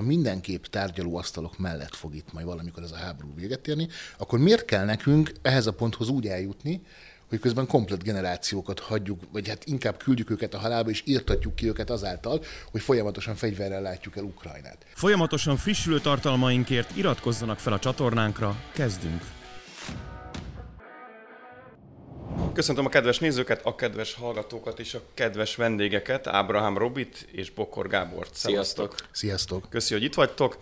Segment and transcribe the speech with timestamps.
[0.00, 4.84] mindenképp tárgyalóasztalok mellett fog itt majd valamikor ez a háború véget érni, akkor miért kell
[4.84, 6.80] nekünk ehhez a ponthoz úgy eljutni,
[7.28, 11.66] hogy közben komplet generációkat hagyjuk, vagy hát inkább küldjük őket a halálba, és írtatjuk ki
[11.66, 14.86] őket azáltal, hogy folyamatosan fegyverrel látjuk el Ukrajnát.
[14.94, 19.22] Folyamatosan frissülő tartalmainkért iratkozzanak fel a csatornánkra, kezdünk!
[22.52, 27.88] Köszöntöm a kedves nézőket, a kedves hallgatókat és a kedves vendégeket, Ábrahám Robit és Bokor
[27.88, 28.34] Gábort.
[28.34, 28.94] Sziasztok!
[29.10, 29.66] Sziasztok!
[29.70, 30.58] Köszi, hogy itt vagytok.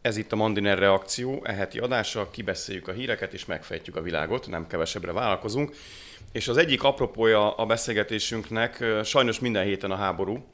[0.00, 4.66] Ez itt a Mandiner reakció, eheti adása, kibeszéljük a híreket és megfejtjük a világot, nem
[4.66, 5.76] kevesebbre vállalkozunk.
[6.32, 10.44] És az egyik apropója a beszélgetésünknek sajnos minden héten a háború,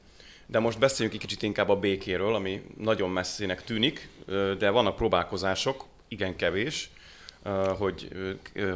[0.45, 4.09] de most beszéljünk egy kicsit inkább a békéről, ami nagyon messzének tűnik,
[4.57, 6.89] de vannak próbálkozások, igen kevés,
[7.77, 8.07] hogy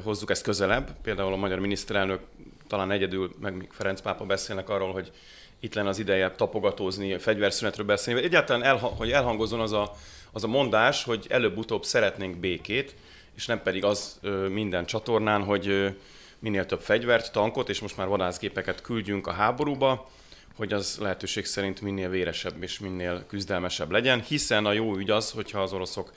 [0.03, 0.89] hozzuk ezt közelebb.
[1.01, 2.21] Például a magyar miniszterelnök
[2.67, 5.11] talán egyedül, meg még Ferenc pápa beszélnek arról, hogy
[5.59, 9.95] itt lenne az ideje tapogatózni, fegyverszünetről beszélni, egyáltalán elha, hogy elhangozzon az a,
[10.31, 12.95] az a mondás, hogy előbb-utóbb szeretnénk békét,
[13.35, 15.95] és nem pedig az minden csatornán, hogy
[16.39, 20.09] minél több fegyvert, tankot, és most már vadászgépeket küldjünk a háborúba,
[20.55, 25.31] hogy az lehetőség szerint minél véresebb és minél küzdelmesebb legyen, hiszen a jó ügy az,
[25.31, 26.11] hogyha az oroszok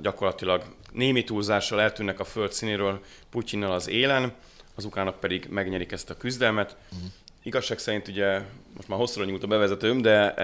[0.00, 4.32] gyakorlatilag némi túlzással eltűnnek a föld színéről Putyinnal az élen,
[4.74, 6.76] az ukránok pedig megnyerik ezt a küzdelmet.
[6.92, 7.08] Uh-huh.
[7.42, 8.40] Igazság szerint ugye
[8.76, 10.34] most már hosszúra nyújt a bevezetőm, de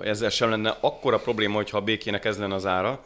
[0.00, 3.04] ezzel sem lenne akkora probléma, hogyha a békének ez lenne az ára,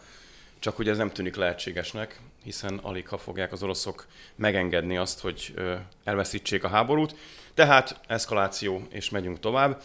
[0.62, 5.54] csak hogy ez nem tűnik lehetségesnek, hiszen alig ha fogják az oroszok megengedni azt, hogy
[6.04, 7.14] elveszítsék a háborút.
[7.54, 9.82] Tehát eszkaláció, és megyünk tovább.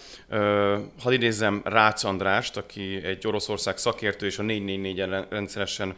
[0.99, 5.95] Hadd idézzem Rácz Andrást, aki egy Oroszország szakértő, és a 444-en rendszeresen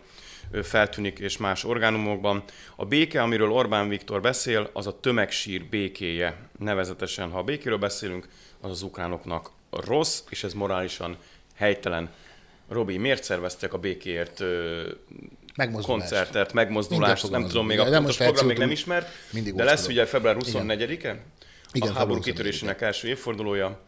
[0.64, 2.44] feltűnik, és más orgánumokban.
[2.76, 6.38] A béke, amiről Orbán Viktor beszél, az a tömegsír békéje.
[6.60, 8.28] Nevezetesen, ha a békéről beszélünk,
[8.62, 11.18] az az ukránoknak rossz, és ez morálisan
[11.56, 12.10] helytelen.
[12.70, 14.44] Robi, miért szerveztek a békéért
[15.82, 19.08] koncertet, megmozdulást, nem tudom, még a pontos program még nem ismert,
[19.54, 21.20] de lesz ugye február 24-e?
[21.72, 23.80] Igen, a háború kitörésének első évfordulója.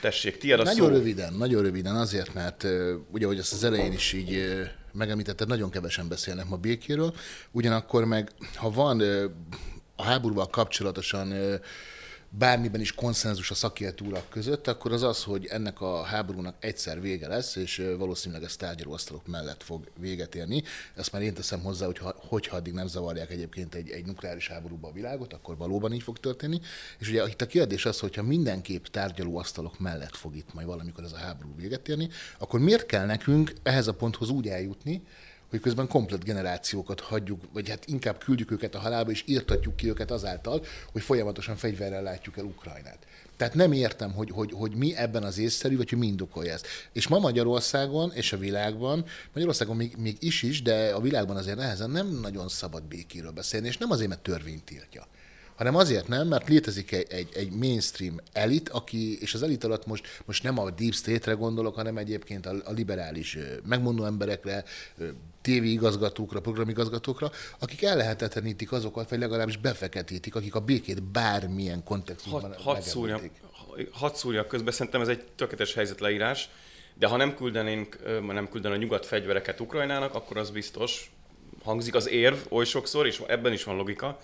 [0.00, 0.94] Tessék, tiéd a Nagyon szó.
[0.94, 2.66] röviden, nagyon röviden, azért, mert
[3.10, 4.62] ugye, hogy azt az elején is így
[4.92, 7.14] megemlítetted, nagyon kevesen beszélnek ma békéről,
[7.50, 9.00] ugyanakkor meg, ha van
[9.96, 11.34] a háborúval kapcsolatosan
[12.38, 17.28] bármiben is konszenzus a szakértőrak között, akkor az az, hogy ennek a háborúnak egyszer vége
[17.28, 20.62] lesz, és valószínűleg ez tárgyalóasztalok mellett fog véget érni.
[20.94, 24.48] Ezt már én teszem hozzá, hogy ha, hogyha addig nem zavarják egyébként egy, egy nukleáris
[24.48, 26.60] háborúba a világot, akkor valóban így fog történni.
[26.98, 31.12] És ugye itt a kérdés az, hogyha mindenképp tárgyalóasztalok mellett fog itt majd valamikor ez
[31.12, 35.02] a háború véget érni, akkor miért kell nekünk ehhez a ponthoz úgy eljutni,
[35.52, 39.88] hogy közben komplet generációkat hagyjuk, vagy hát inkább küldjük őket a halálba, és írtatjuk ki
[39.88, 42.98] őket azáltal, hogy folyamatosan fegyverrel látjuk el Ukrajnát.
[43.36, 46.66] Tehát nem értem, hogy, hogy, hogy mi ebben az észszerű, vagy hogy mi indokolja ezt.
[46.92, 51.56] És ma Magyarországon és a világban, Magyarországon még, még is is, de a világban azért
[51.56, 55.06] nehezen nem nagyon szabad békéről beszélni, és nem azért, mert törvény tiltja
[55.56, 59.86] hanem azért nem, mert létezik egy, egy, egy mainstream elit, aki, és az elit alatt
[59.86, 64.64] most, most nem a deep state-re gondolok, hanem egyébként a, a liberális megmondó emberekre,
[65.40, 72.60] TV igazgatókra, programigazgatókra, akik ellehetetlenítik azokat, vagy legalábbis befeketítik, akik a békét bármilyen kontextusban hat,
[72.60, 73.20] hat szúrja,
[73.92, 76.48] hat szúrja közben, szerintem ez egy tökéletes helyzetleírás,
[76.94, 81.10] de ha nem küldenénk, nem küldene a nyugat fegyvereket Ukrajnának, akkor az biztos,
[81.64, 84.18] hangzik az érv oly sokszor, és ebben is van logika,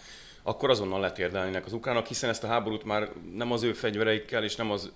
[0.48, 4.56] akkor azonnal letérdelnének az ukránok, hiszen ezt a háborút már nem az ő fegyvereikkel, és
[4.56, 4.90] nem az,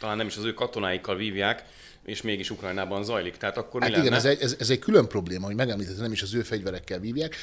[0.00, 1.64] talán nem is az ő katonáikkal vívják,
[2.04, 3.36] és mégis Ukrajnában zajlik.
[3.36, 4.04] Tehát akkor mi hát lenne?
[4.06, 6.98] igen, ez egy, ez, ez egy külön probléma, hogy megemlített, nem is az ő fegyverekkel
[6.98, 7.36] vívják.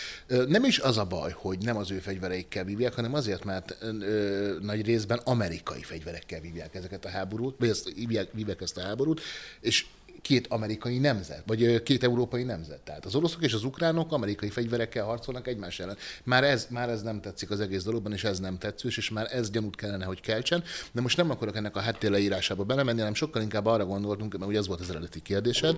[0.48, 4.56] Nem is az a baj, hogy nem az ő fegyvereikkel vívják, hanem azért, mert ö,
[4.62, 9.22] nagy részben amerikai fegyverekkel vívják ezeket a háborút, vagy ezt, vívják, vívják ezt a háborút,
[9.60, 9.86] és
[10.22, 12.80] két amerikai nemzet, vagy két európai nemzet.
[12.80, 15.98] Tehát az oroszok és az ukránok amerikai fegyverekkel harcolnak egymás ellen.
[16.24, 19.28] Már ez, már ez nem tetszik az egész dologban, és ez nem tetszős, és már
[19.32, 20.64] ez gyanút kellene, hogy keltsen.
[20.92, 24.50] De most nem akarok ennek a háttér leírásába belemenni, hanem sokkal inkább arra gondoltunk, mert
[24.50, 25.78] ugye az volt az eredeti kérdésed,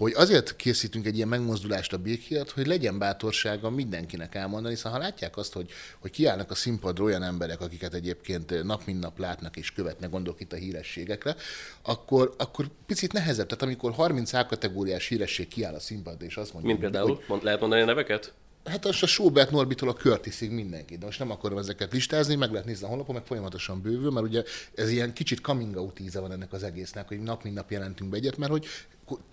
[0.00, 4.98] hogy azért készítünk egy ilyen megmozdulást a békért, hogy legyen bátorsága mindenkinek elmondani, hiszen ha
[4.98, 9.56] látják azt, hogy, hogy kiállnak a színpadra olyan emberek, akiket egyébként nap mint nap látnak
[9.56, 11.36] és követnek, gondolok itt a hírességekre,
[11.82, 13.46] akkor, akkor picit nehezebb.
[13.46, 17.14] Tehát amikor 30 A kategóriás híresség kiáll a színpadra, és azt mondja, Mint például?
[17.14, 18.32] Hogy, Mond, lehet mondani a neveket?
[18.64, 22.50] Hát az a Schubert Norbitól a Curtisig mindenki, de most nem akarom ezeket listázni, meg
[22.50, 24.42] lehet nézni a honlapon, meg folyamatosan bővül, mert ugye
[24.74, 28.10] ez ilyen kicsit coming out íze van ennek az egésznek, hogy nap mint nap jelentünk
[28.10, 28.66] be egyet, mert hogy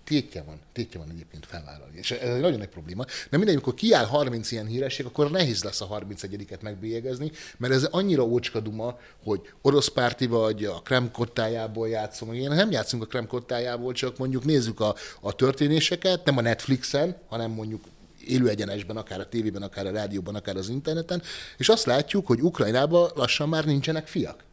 [0.04, 1.96] tétje van, tétje van egyébként felvállalni.
[1.96, 3.04] És ez egy nagyon nagy probléma.
[3.04, 7.84] De mindegy, amikor kiáll 30 ilyen híresség, akkor nehéz lesz a 31-et megbélyegezni, mert ez
[7.84, 12.32] annyira ócska duma, hogy orosz párti vagy, a Krem kottájából játszom.
[12.32, 17.16] Én nem játszunk a Krem kottájából, csak mondjuk nézzük a, a történéseket, nem a Netflixen,
[17.28, 17.84] hanem mondjuk
[18.26, 21.22] élő egyenesben, akár a tévében, akár a rádióban, akár az interneten,
[21.56, 24.46] és azt látjuk, hogy Ukrajnában lassan már nincsenek fiak.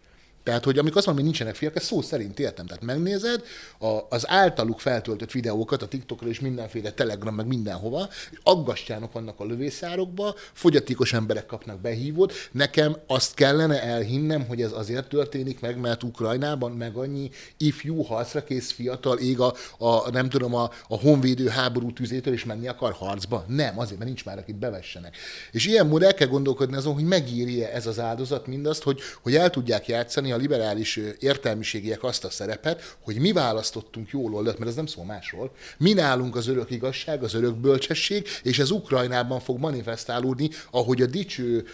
[0.45, 2.65] Tehát, hogy amikor azt mondom, hogy nincsenek fiak, ez szó szerint értem.
[2.65, 3.44] Tehát megnézed
[3.80, 9.39] a, az általuk feltöltött videókat a TikTokra és mindenféle Telegram, meg mindenhova, és aggasztjának vannak
[9.39, 12.33] a lövészárokba, fogyatékos emberek kapnak behívót.
[12.51, 18.44] Nekem azt kellene elhinnem, hogy ez azért történik meg, mert Ukrajnában meg annyi ifjú, harcra
[18.44, 22.92] kész fiatal ég a, a nem tudom, a, a honvédő háború tüzétől és menni akar
[22.92, 23.45] harcba.
[23.47, 25.18] Nem, azért, mert nincs már, akit bevessenek.
[25.51, 29.36] És ilyen módon el kell gondolkodni azon, hogy megírja ez az áldozat mindazt, hogy, hogy
[29.36, 34.69] el tudják játszani a liberális értelmiségiek azt a szerepet, hogy mi választottunk jól oldalt, mert
[34.69, 35.51] ez nem szól másról.
[35.77, 41.05] Mi nálunk az örök igazság, az örök bölcsesség, és ez Ukrajnában fog manifestálódni, ahogy a
[41.05, 41.65] dicső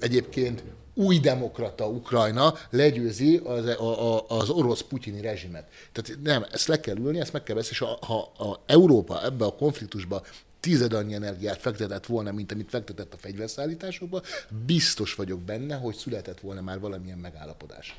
[0.00, 0.62] egyébként
[0.94, 5.68] új demokrata Ukrajna legyőzi az, a, a, az orosz putyini rezsimet.
[5.92, 9.24] Tehát nem, ezt le kell ülni, ezt meg kell veszni, és ha, ha a Európa
[9.24, 10.22] ebbe a konfliktusba
[10.64, 14.22] tized annyi energiát fektetett volna, mint amit fektetett a fegyverszállításokba,
[14.66, 17.96] biztos vagyok benne, hogy született volna már valamilyen megállapodás.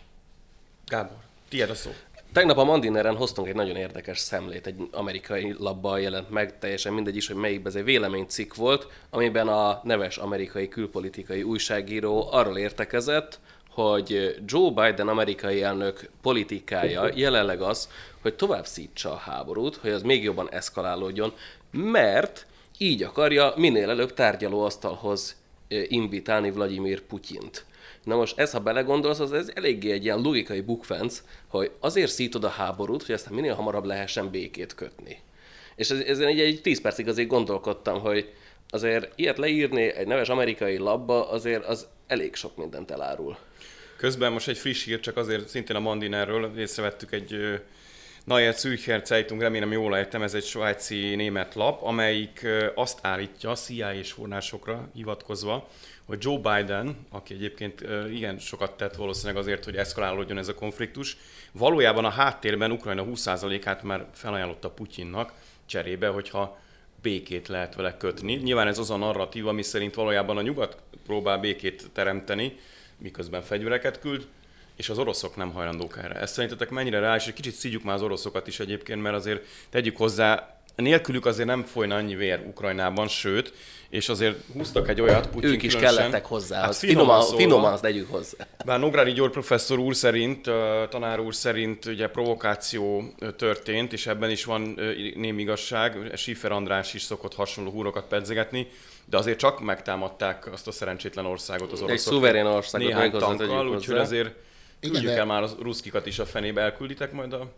[0.87, 1.17] Gábor,
[1.49, 1.91] tiéd a szó.
[2.33, 7.15] Tegnap a Mandineren hoztunk egy nagyon érdekes szemlét, egy amerikai labban jelent meg, teljesen mindegy
[7.15, 13.39] is, hogy melyikben ez egy véleménycikk volt, amiben a neves amerikai külpolitikai újságíró arról értekezett,
[13.69, 17.89] hogy Joe Biden amerikai elnök politikája jelenleg az,
[18.21, 21.33] hogy tovább szítsa a háborút, hogy az még jobban eszkalálódjon,
[21.71, 22.45] mert
[22.77, 25.35] így akarja minél előbb tárgyalóasztalhoz
[25.87, 27.65] invitálni Vladimir Putyint.
[28.03, 32.43] Na most ez, ha belegondolsz, az ez eléggé egy ilyen logikai bukfenc, hogy azért szítod
[32.43, 35.19] a háborút, hogy aztán minél hamarabb lehessen békét kötni.
[35.75, 38.33] És ez, ezen egy, egy tíz percig azért gondolkodtam, hogy
[38.69, 43.37] azért ilyet leírni egy neves amerikai labba, azért az elég sok mindent elárul.
[43.97, 47.59] Közben most egy friss hír, csak azért szintén a Mandinerről észrevettük egy
[48.25, 53.93] Neue Zürcher Zeitung, remélem jól ejtem, ez egy svájci német lap, amelyik azt állítja, CIA
[53.93, 55.67] és forrásokra hivatkozva,
[56.05, 61.17] hogy Joe Biden, aki egyébként igen sokat tett valószínűleg azért, hogy eszkalálódjon ez a konfliktus,
[61.51, 65.33] valójában a háttérben Ukrajna 20%-át már felajánlotta Putyinnak
[65.65, 66.59] cserébe, hogyha
[67.01, 68.33] békét lehet vele kötni.
[68.33, 72.57] Nyilván ez az a narratíva, ami szerint valójában a nyugat próbál békét teremteni,
[72.97, 74.27] miközben fegyvereket küld,
[74.75, 76.15] és az oroszok nem hajlandók erre.
[76.15, 79.41] Ezt szerintetek mennyire rá, és egy kicsit szígyük már az oroszokat is egyébként, mert azért
[79.69, 83.53] tegyük hozzá, nélkülük azért nem folyna annyi vér Ukrajnában, sőt,
[83.89, 87.73] és azért húztak egy olyat, Putyin Ők is különösen, kellettek hozzá, hát finoman, finoman, finoman
[87.73, 88.47] azt tegyük hozzá.
[88.65, 90.49] Bár Nográdi György professzor úr szerint,
[90.89, 94.79] tanár úr szerint ugye provokáció történt, és ebben is van
[95.15, 98.67] némi igazság, Schiffer András is szokott hasonló húrokat pedzegetni,
[99.05, 101.89] de azért csak megtámadták azt a szerencsétlen országot az oroszok.
[101.89, 104.35] Egy szuverén országot néhány tankkal, úgyhogy azért
[104.91, 107.51] küldjük Igen, el már az ruszkikat is a fenébe, elkülditek majd a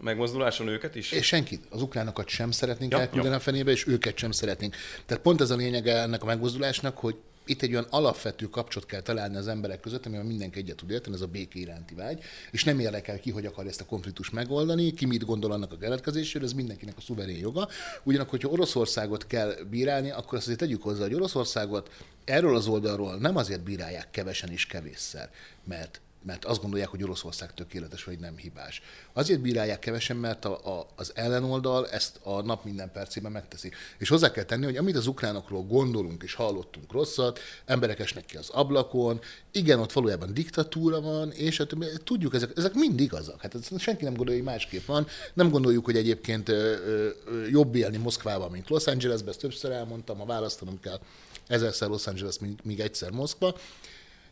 [0.00, 1.12] megmozduláson őket is?
[1.12, 1.64] És senkit.
[1.70, 3.36] Az ukránokat sem szeretnénk ja, elküldeni ja.
[3.36, 4.76] a fenébe, és őket sem szeretnénk.
[5.06, 9.00] Tehát pont ez a lényege ennek a megmozdulásnak, hogy itt egy olyan alapvető kapcsot kell
[9.00, 12.64] találni az emberek között, amivel mindenki egyet tud érteni, ez a béké iránti vágy, és
[12.64, 16.46] nem érdekel ki, hogy akar ezt a konfliktus megoldani, ki mit gondol annak a keletkezéséről,
[16.46, 17.68] ez mindenkinek a szuverén joga.
[18.02, 21.90] Ugyanakkor, hogyha Oroszországot kell bírálni, akkor azt azért tegyük hozzá, hogy Oroszországot
[22.24, 25.30] erről az oldalról nem azért bírálják kevesen és kevésszer,
[25.64, 28.82] mert mert azt gondolják, hogy Oroszország tökéletes vagy nem hibás.
[29.12, 33.70] Azért bírálják kevesen, mert a, a, az ellenoldal ezt a nap minden percében megteszi.
[33.98, 38.36] És hozzá kell tenni, hogy amit az ukránokról gondolunk és hallottunk rosszat, emberek esnek ki
[38.36, 39.20] az ablakon,
[39.50, 43.40] igen, ott valójában diktatúra van, és hát, tudjuk, ezek, ezek mind igazak.
[43.40, 45.06] Hát senki nem gondolja, hogy másképp van.
[45.34, 47.10] Nem gondoljuk, hogy egyébként ö, ö,
[47.50, 51.00] jobb élni Moszkvában, mint Los Angelesben, ezt többször elmondtam, ha választanom kell
[51.46, 53.56] ezerszer Los Angeles, míg egyszer Moszkva.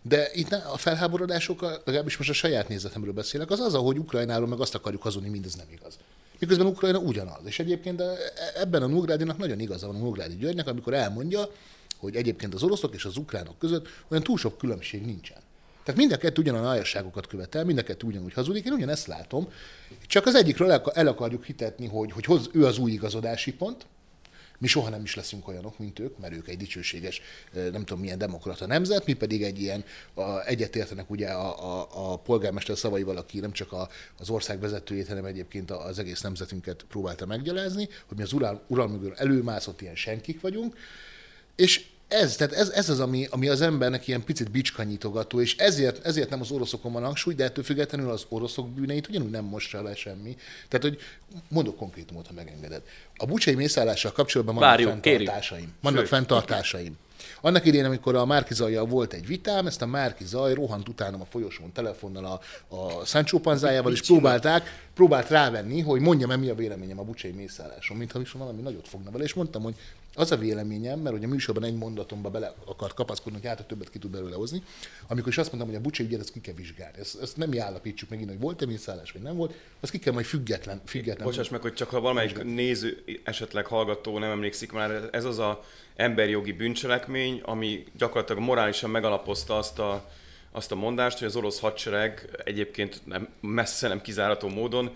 [0.02, 4.61] De itt a felháborodások, legalábbis most a saját nézetemről beszélek, az az, hogy Ukrajnáról meg
[4.61, 5.99] azt akarjuk hazudni, mindez nem igaz.
[6.38, 7.40] Miközben Ukrajna ugyanaz.
[7.45, 8.02] És egyébként
[8.54, 11.49] ebben a Nógrádinak nagyon igaza van a Nógrádi Györgynek, amikor elmondja,
[11.97, 15.38] hogy egyébként az oroszok és az ukránok között olyan túl sok különbség nincsen.
[15.85, 19.49] Tehát mind a kettő ugyanolyan aljasságokat követel, mind a kettő ugyanúgy hazudik, én ugyanezt látom.
[20.07, 23.87] Csak az egyikről el akarjuk hitetni, hogy, hogy hoz, ő az új igazodási pont,
[24.61, 27.21] mi soha nem is leszünk olyanok, mint ők, mert ők egy dicsőséges,
[27.52, 32.17] nem tudom milyen demokrata nemzet, mi pedig egy ilyen, a, egyetértenek ugye a, a, a
[32.19, 33.88] polgármester szavaival, aki nem csak a,
[34.19, 39.12] az ország vezetőjét, hanem egyébként az egész nemzetünket próbálta meggyalázni, hogy mi az ural, uralmögön
[39.17, 40.76] előmászott ilyen senkik vagyunk,
[41.57, 46.07] és ez, tehát ez, ez az, ami, ami az embernek ilyen picit bicskanyitogató, és ezért,
[46.07, 49.83] ezért nem az oroszokon van hangsúly, de ettől függetlenül az oroszok bűneit ugyanúgy nem mossa
[49.83, 50.37] le semmi.
[50.69, 50.99] Tehát, hogy
[51.49, 52.83] mondok konkrétumot, ha megengeded.
[53.17, 55.73] A bucsai mészállással kapcsolatban vannak Várjuk, fenntartásaim.
[55.81, 56.97] Vannak Sőt, fenntartásaim.
[57.40, 61.21] Annak idén, amikor a Márki Zajjal volt egy vitám, ezt a Márki Zaj rohant utánam
[61.21, 62.40] a folyosón telefonnal a,
[62.76, 67.31] a Sancho panzájával, és próbálták, próbált rávenni, hogy mondjam el, mi a véleményem a bucsai
[67.31, 69.75] mészálláson, mintha is valami nagyot fogna vele, és mondtam, hogy
[70.14, 73.67] az a véleményem, mert hogy a műsorban egy mondatomba bele akart kapaszkodni, hogy hát a
[73.67, 74.62] többet ki tud belőle hozni,
[75.09, 76.99] amikor is azt mondtam, hogy a bucsai ügyet, ezt ki kell vizsgálni.
[76.99, 80.12] Ezt, ezt nem mi állapítsuk meg, hogy volt-e mészállás, vagy nem volt, azt ki kell
[80.12, 80.81] majd független.
[80.85, 85.38] független Bocsáss meg, hogy csak ha valamelyik néző, esetleg hallgató nem emlékszik már, ez az
[85.38, 85.64] a
[85.97, 90.11] emberjogi bűncselekmény, ami gyakorlatilag morálisan megalapozta azt a,
[90.52, 94.90] azt a mondást, hogy az orosz hadsereg egyébként nem, messze nem kizárató módon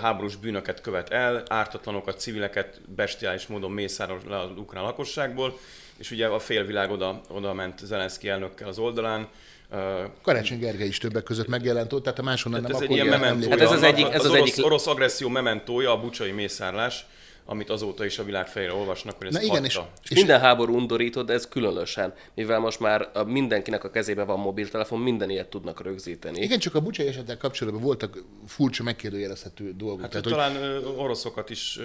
[0.00, 5.58] háborús bűnöket követ el, ártatlanokat, civileket bestiális módon mészárol le az ukrán lakosságból,
[5.96, 9.28] és ugye a félvilág oda, oda ment Zelenszky elnökkel az oldalán,
[10.22, 13.06] Karácsony Gergely is többek között megjelent ott, tehát a máshonnan tehát nem ez egy akkor
[13.06, 13.50] ilyen ilyen mementója.
[13.50, 17.06] Hát ez az egyik- ez az, az orosz, egyik- orosz agresszió mementója, a bucsai mészárlás,
[17.46, 19.90] amit azóta is a világ fejére olvasnak, hogy ez Na igen, és, adta.
[20.02, 25.00] És minden háború undorító, de ez különösen, mivel most már mindenkinek a kezében van mobiltelefon,
[25.00, 26.40] minden ilyet tudnak rögzíteni.
[26.40, 30.00] Igen, csak a bucsai esettel kapcsolatban voltak furcsa megkérdőjelezhető dolgok.
[30.00, 31.78] Hát tehát, hogy talán oroszokat is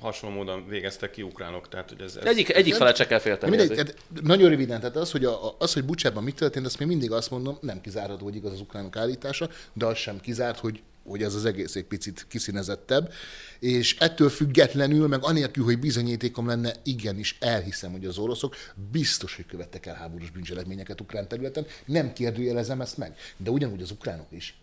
[0.00, 3.24] hasonló módon végeztek ki ukránok, tehát hogy ez, ez Egyik, egyik felet se kell De
[3.24, 3.56] félteni.
[3.56, 6.78] mindegy, tehát nagyon röviden, tehát az, hogy, a, a- az, hogy Bucsában mi történt, azt
[6.78, 10.58] még mindig azt mondom, nem kizárható, hogy igaz az ukránok állítása, de az sem kizárt,
[10.58, 13.12] hogy hogy ez az egész egy picit kiszínezettebb,
[13.58, 18.56] és ettől függetlenül, meg anélkül, hogy bizonyítékom lenne, igenis elhiszem, hogy az oroszok
[18.90, 23.90] biztos, hogy követtek el háborús bűncselekményeket ukrán területen, nem kérdőjelezem ezt meg, de ugyanúgy az
[23.90, 24.54] ukránok is.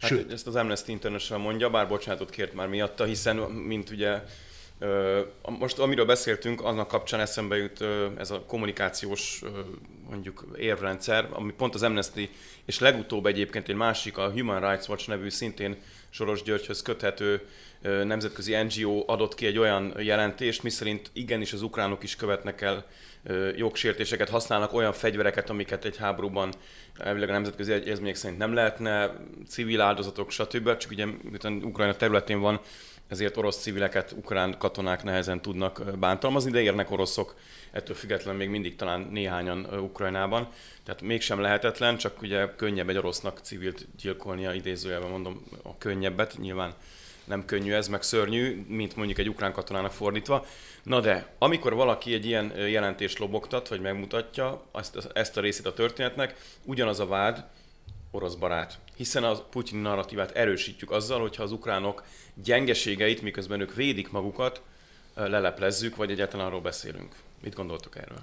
[0.00, 4.22] Hát Sőt, ezt az Amnesty International mondja, bár bocsánatot kért már miatta, hiszen mint ugye
[5.58, 7.84] most amiről beszéltünk, annak kapcsán eszembe jut
[8.18, 9.42] ez a kommunikációs
[10.08, 12.30] mondjuk érvrendszer, ami pont az Amnesty,
[12.64, 15.76] és legutóbb egyébként egy másik, a Human Rights Watch nevű szintén
[16.10, 17.40] Soros Györgyhöz köthető
[17.82, 22.86] nemzetközi NGO adott ki egy olyan jelentést, miszerint igenis az ukránok is követnek el
[23.56, 26.52] jogsértéseket, használnak olyan fegyvereket, amiket egy háborúban
[26.98, 29.16] elvileg a nemzetközi egyezmények szerint nem lehetne,
[29.48, 30.76] civil áldozatok, stb.
[30.76, 32.60] Csak ugye miután Ukrajna területén van,
[33.08, 37.34] ezért orosz civileket ukrán katonák nehezen tudnak bántalmazni, de érnek oroszok
[37.70, 40.48] ettől függetlenül még mindig talán néhányan Ukrajnában.
[40.84, 46.74] Tehát mégsem lehetetlen, csak ugye könnyebb egy orosznak civilt gyilkolnia, idézőjelben mondom a könnyebbet, nyilván
[47.24, 50.46] nem könnyű ez, meg szörnyű, mint mondjuk egy ukrán katonának fordítva.
[50.82, 55.74] Na de, amikor valaki egy ilyen jelentést lobogtat, vagy megmutatja ezt, ezt a részét a
[55.74, 57.44] történetnek, ugyanaz a vád
[58.10, 58.78] orosz barát.
[58.96, 62.04] Hiszen a Putyin narratívát erősítjük azzal, hogyha az ukránok
[62.42, 64.62] gyengeségeit, miközben ők védik magukat,
[65.14, 67.14] leleplezzük, vagy egyáltalán arról beszélünk.
[67.42, 68.18] Mit gondoltok erről?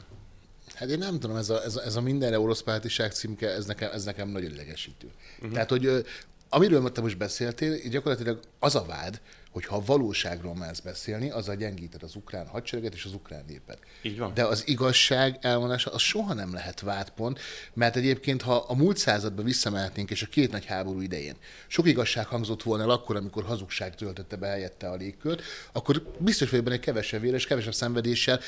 [0.73, 3.65] Hát én nem tudom, ez a, ez a, ez a mindenre orosz pártiság címke, ez
[3.65, 5.07] nekem, ez nekem nagyon idegesítő.
[5.37, 5.51] Uh-huh.
[5.51, 6.05] Tehát, hogy
[6.49, 9.21] amiről te most beszéltél, gyakorlatilag az a vád,
[9.55, 13.79] hogy ha a valóságról mersz beszélni, azzal gyengíted az ukrán hadsereget és az ukrán népet.
[14.01, 14.33] Így van.
[14.33, 17.39] De az igazság elvonása az soha nem lehet vádpont,
[17.73, 21.35] mert egyébként, ha a múlt századba visszamehetnénk, és a két nagy háború idején
[21.67, 26.49] sok igazság hangzott volna el akkor, amikor hazugság töltötte be helyette a légkört, akkor biztos
[26.49, 28.39] vagyok benne, hogy kevesebb véres, kevesebb szenvedéssel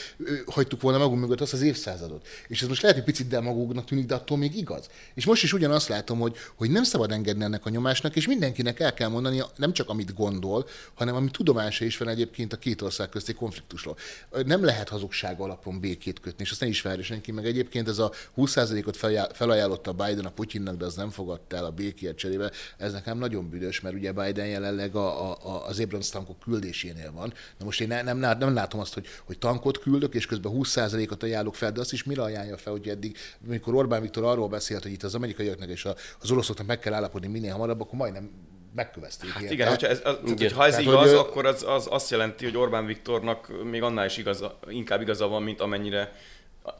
[0.45, 2.27] hagytuk volna magunk mögött azt az évszázadot.
[2.47, 4.89] És ez most lehet, hogy picit demagógnak tűnik, de attól még igaz.
[5.13, 8.79] És most is ugyanazt látom, hogy, hogy nem szabad engedni ennek a nyomásnak, és mindenkinek
[8.79, 10.65] el kell mondani nem csak amit gondol,
[10.97, 13.97] hanem ami tudomása is van egyébként a két ország közti konfliktusról.
[14.45, 17.99] Nem lehet hazugság alapon békét kötni, és azt ne is várja senki, meg egyébként ez
[17.99, 22.51] a 20%-ot felajá- felajánlotta Biden a Putyinnak, de az nem fogadta el a békért cserébe.
[22.77, 27.11] Ez nekem nagyon büdös, mert ugye Biden jelenleg a, a, a, az Abrams tankok küldésénél
[27.11, 27.33] van.
[27.57, 30.51] Na most én ne- nem, nem, nem látom azt, hogy, hogy tankot küldök, és közben
[30.55, 34.47] 20%-ot ajánlok fel, de azt is mire ajánlja fel, hogy eddig, amikor Orbán Viktor arról
[34.47, 35.87] beszélt, hogy itt az amerikaiaknak és
[36.19, 38.29] az oroszoknak meg kell állapodni minél hamarabb, akkor majdnem
[38.77, 39.29] megkövezték.
[39.29, 39.53] Hát érte.
[39.53, 40.53] igen, hogyha ez, az, Igen.
[40.53, 44.05] ha ez Tehát, igaz, hogy, akkor az, az azt jelenti, hogy Orbán Viktornak még annál
[44.05, 46.13] is igaza, inkább igaza van, mint amennyire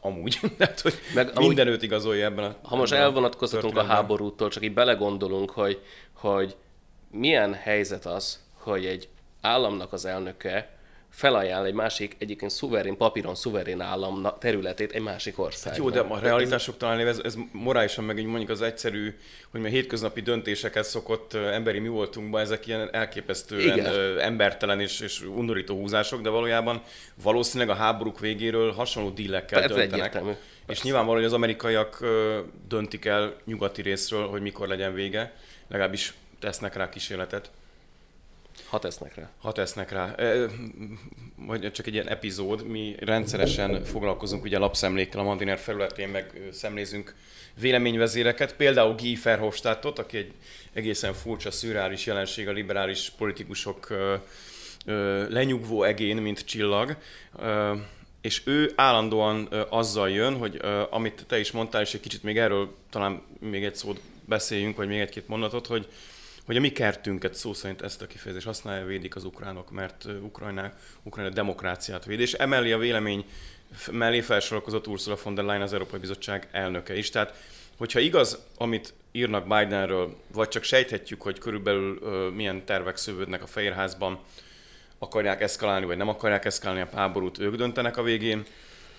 [0.00, 0.40] amúgy.
[0.58, 4.74] Tehát, hogy Meg amúgy- mindenőt igazolja ebben a Ha most elvonatkoztatunk a háborútól, csak így
[4.74, 6.56] belegondolunk, hogy, hogy
[7.10, 9.08] milyen helyzet az, hogy egy
[9.40, 10.77] államnak az elnöke
[11.10, 15.82] felajánl egy másik, egyébként szuverén, papíron szuverén állam területét egy másik országnak.
[15.84, 19.14] Jó, de a realitások talán ez, ez morálisan meg így mondjuk az egyszerű,
[19.50, 24.18] hogy mi hétköznapi döntéseket szokott emberi mi voltunkban, ezek ilyen elképesztően Igen.
[24.18, 26.82] embertelen és, és undorító húzások, de valójában
[27.22, 29.92] valószínűleg a háborúk végéről hasonló dílekkel Ez döntenek.
[29.92, 30.32] egyértelmű.
[30.68, 32.04] És nyilvánvaló, hogy az amerikaiak
[32.68, 35.34] döntik el nyugati részről, hogy mikor legyen vége,
[35.68, 37.50] legalábbis tesznek rá kísérletet.
[38.70, 39.30] Ha tesznek rá.
[39.40, 40.14] Ha tesznek rá.
[41.36, 47.14] Vagy csak egy ilyen epizód, mi rendszeresen foglalkozunk ugye lapszemlékkel a Mandiner felületén, meg szemlézünk
[47.60, 50.32] véleményvezéreket, például Guy Verhofstadtot, aki egy
[50.72, 53.94] egészen furcsa, szürreális jelenség a liberális politikusok
[55.28, 56.96] lenyugvó egén, mint csillag
[58.20, 60.60] és ő állandóan azzal jön, hogy
[60.90, 64.88] amit te is mondtál, és egy kicsit még erről talán még egy szót beszéljünk, vagy
[64.88, 65.88] még egy-két mondatot, hogy,
[66.48, 70.74] hogy a mi kertünket szó szerint ezt a kifejezést használja, védik az ukránok, mert Ukrajnák,
[71.02, 73.24] Ukrajna demokráciát véd, és emeli a vélemény
[73.90, 77.10] mellé felsorakozott Ursula von der Leyen, az Európai Bizottság elnöke is.
[77.10, 77.34] Tehát,
[77.76, 83.46] hogyha igaz, amit írnak Bidenről, vagy csak sejthetjük, hogy körülbelül uh, milyen tervek szövődnek a
[83.46, 84.18] Fehérházban,
[84.98, 88.44] akarják eszkalálni, vagy nem akarják eszkalálni a háborút, ők döntenek a végén.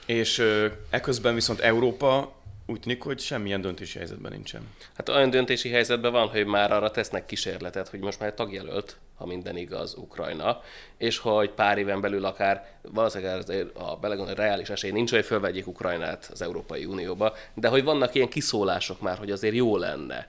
[0.06, 0.44] És
[0.90, 2.39] eközben viszont Európa
[2.70, 4.62] úgy tűnik, hogy semmilyen döntési helyzetben nincsen.
[4.94, 9.26] Hát olyan döntési helyzetben van, hogy már arra tesznek kísérletet, hogy most már tagjelölt, ha
[9.26, 10.62] minden igaz, Ukrajna,
[10.98, 15.68] és hogy pár éven belül akár valószínűleg azért a belegondolni reális esély nincs, hogy fölvegyék
[15.68, 20.28] Ukrajnát az Európai Unióba, de hogy vannak ilyen kiszólások már, hogy azért jó lenne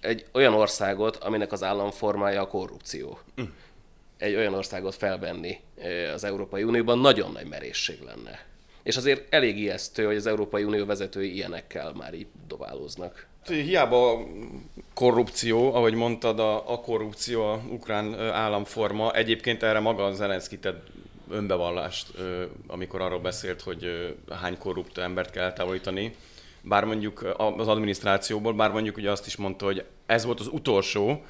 [0.00, 3.18] egy olyan országot, aminek az államformája a korrupció.
[3.40, 3.44] Mm
[4.16, 5.60] egy olyan országot felvenni
[6.14, 8.44] az Európai Unióban nagyon nagy merészség lenne.
[8.84, 13.26] És azért elég ijesztő, hogy az Európai Unió vezetői ilyenekkel már így dobálóznak.
[13.46, 14.26] Hiába
[14.94, 19.12] korrupció, ahogy mondtad, a, a korrupció, a ukrán államforma.
[19.12, 20.86] Egyébként erre maga Zelenszky tett
[21.30, 22.12] önbevallást,
[22.66, 26.14] amikor arról beszélt, hogy hány korrupt embert kell eltávolítani.
[26.62, 31.22] Bár mondjuk az adminisztrációból, bár mondjuk ugye azt is mondta, hogy ez volt az utolsó,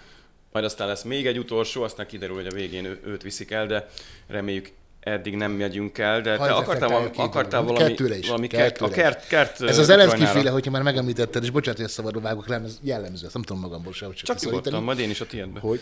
[0.52, 3.66] majd aztán lesz még egy utolsó, aztán kiderül, hogy a végén ő, őt viszik el,
[3.66, 3.88] de
[4.26, 4.70] reméljük
[5.04, 8.88] eddig nem megyünk el, de te akartál, valami, akartál valami, kettőre is, valami kert, a
[8.88, 12.64] kert, kert Ez az Elenszki féle, hogyha már megemlítetted, és bocsánat, hogy szabadon vágok rám,
[12.64, 15.60] ez jellemző, ezt nem tudom magamból sem csak Csak nyugodtan, majd én is a tiédbe.
[15.60, 15.80] Hogy,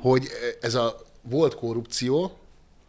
[0.00, 0.28] hogy
[0.60, 2.36] ez a volt korrupció,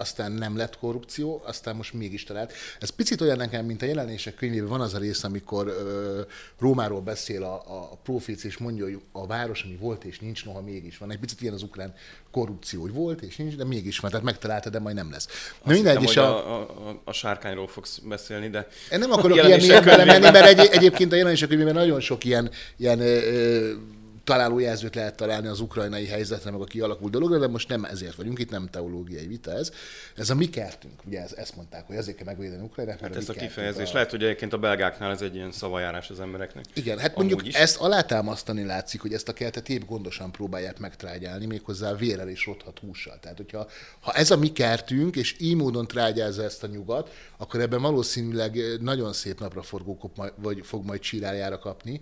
[0.04, 2.54] aztán nem lett korrupció, aztán most mégis talált.
[2.80, 6.22] Ez picit olyan nekem, mint a jelenések könyvében van az a rész, amikor ö,
[6.60, 10.62] Rómáról beszél a, a proféc, és mondja, hogy a város, ami volt és nincs, noha
[10.62, 11.12] mégis van.
[11.12, 11.94] Egy picit ilyen az ukrán
[12.32, 14.10] korrupció, hogy volt és nincs, de mégis van.
[14.10, 15.28] Tehát megtalálta, de majd nem lesz.
[15.64, 18.68] Na, mindegy, hittem, is a, a, a, a, sárkányról fogsz beszélni, de...
[18.92, 22.52] Én nem akarok ilyen mélyebben menni, mert egy, egyébként a jelenések könyvében nagyon sok ilyen,
[22.78, 23.74] ilyen ö,
[24.24, 28.40] találójelzőt lehet találni az ukrajnai helyzetre, meg a kialakult dologra, de most nem ezért vagyunk
[28.40, 29.72] itt, nem teológiai vita ez.
[30.16, 33.00] Ez a mi kertünk, ugye ez, ezt mondták, hogy ezért kell megvédeni Ukrajnát.
[33.00, 33.90] Hát a, a kifejezés.
[33.90, 33.94] A...
[33.94, 36.66] Lehet, hogy egyébként a belgáknál ez egy ilyen szavajárás az embereknek.
[36.74, 37.56] Igen, hát Amúgy mondjuk is.
[37.56, 42.80] ezt alátámasztani látszik, hogy ezt a kertet épp gondosan próbálják megtrágyálni, méghozzá vérrel és rothat
[42.80, 43.20] hússal.
[43.20, 43.68] Tehát, hogyha
[44.00, 48.58] ha ez a mi kertünk, és így módon trágyázza ezt a nyugat, akkor ebben valószínűleg
[48.82, 52.02] nagyon szép napra forgó vagy fog majd csiráljára kapni,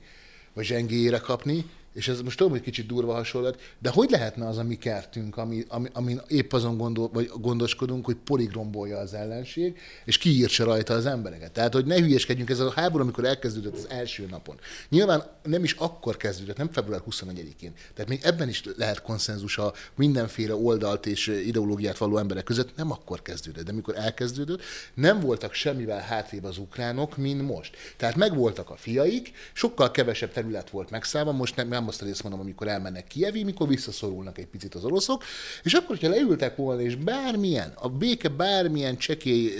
[0.53, 4.57] vagy zsengéjére kapni, és ez most tudom, hogy kicsit durva hasonlat, de hogy lehetne az
[4.57, 9.79] a mi kertünk, ami, ami, amin épp azon gondol, vagy gondoskodunk, hogy poligrombolja az ellenség,
[10.05, 11.51] és kiírtsa rajta az embereket.
[11.51, 14.59] Tehát, hogy ne hülyeskedjünk, ez a háború, amikor elkezdődött az első napon.
[14.89, 17.73] Nyilván nem is akkor kezdődött, nem február 21-én.
[17.93, 22.91] Tehát még ebben is lehet konszenzus a mindenféle oldalt és ideológiát való emberek között, nem
[22.91, 24.61] akkor kezdődött, de amikor elkezdődött,
[24.93, 27.77] nem voltak semmivel hátrébb az ukránok, mint most.
[27.97, 32.23] Tehát megvoltak a fiaik, sokkal kevesebb terület volt megszállva, most nem, nem azt a részt
[32.23, 35.23] mondom, amikor elmennek Kievi, mikor visszaszorulnak egy picit az oroszok,
[35.63, 39.53] és akkor, hogyha leültek volna, és bármilyen, a béke bármilyen csekély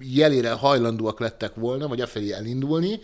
[0.00, 3.00] jelére hajlandóak lettek volna, vagy afelé elindulni,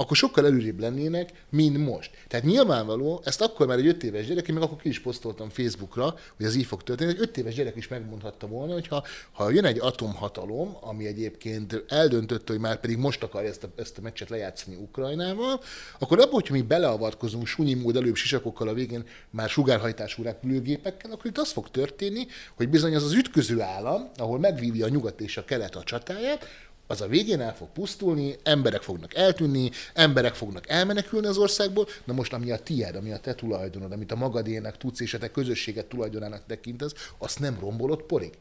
[0.00, 2.10] akkor sokkal előrébb lennének, mint most.
[2.28, 5.48] Tehát nyilvánvaló, ezt akkor már egy öt éves gyerek, én meg akkor ki is posztoltam
[5.48, 9.04] Facebookra, hogy az így fog történni, egy öt éves gyerek is megmondhatta volna, hogy ha,
[9.32, 13.98] ha jön egy atomhatalom, ami egyébként eldöntötte, hogy már pedig most akarja ezt a, ezt
[13.98, 15.60] a meccset lejátszani Ukrajnával,
[15.98, 21.26] akkor abban, hogyha mi beleavatkozunk sunyi mód előbb sisakokkal a végén már sugárhajtású repülőgépekkel, akkor
[21.26, 25.36] itt az fog történni, hogy bizony az az ütköző állam, ahol megvívja a nyugat és
[25.36, 26.46] a kelet a csatáját,
[26.90, 32.12] az a végén el fog pusztulni, emberek fognak eltűnni, emberek fognak elmenekülni az országból, na
[32.12, 35.30] most ami a tied, ami a te tulajdonod, amit a magadének tudsz, és a te
[35.30, 38.32] közösséget tulajdonának tekintesz, azt nem rombolod porig.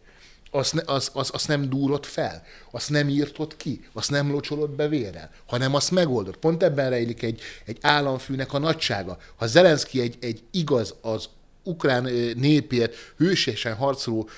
[0.52, 4.70] Azt, ne, az, az, azt nem dúrod fel, azt nem írtod ki, azt nem locsolod
[4.70, 6.38] be vérrel, hanem azt megoldod.
[6.38, 9.18] Pont ebben rejlik egy, egy államfűnek a nagysága.
[9.36, 11.30] Ha Zelenszky egy, egy igaz az
[11.64, 12.04] ukrán
[12.36, 14.30] népért hősiesen harcoló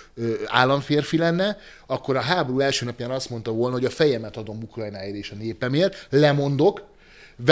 [0.46, 1.58] államférfi lenne,
[1.88, 5.36] akkor a háború első napján azt mondta volna, hogy a fejemet adom Ukrajnáért és a
[5.36, 6.90] népemért, lemondok,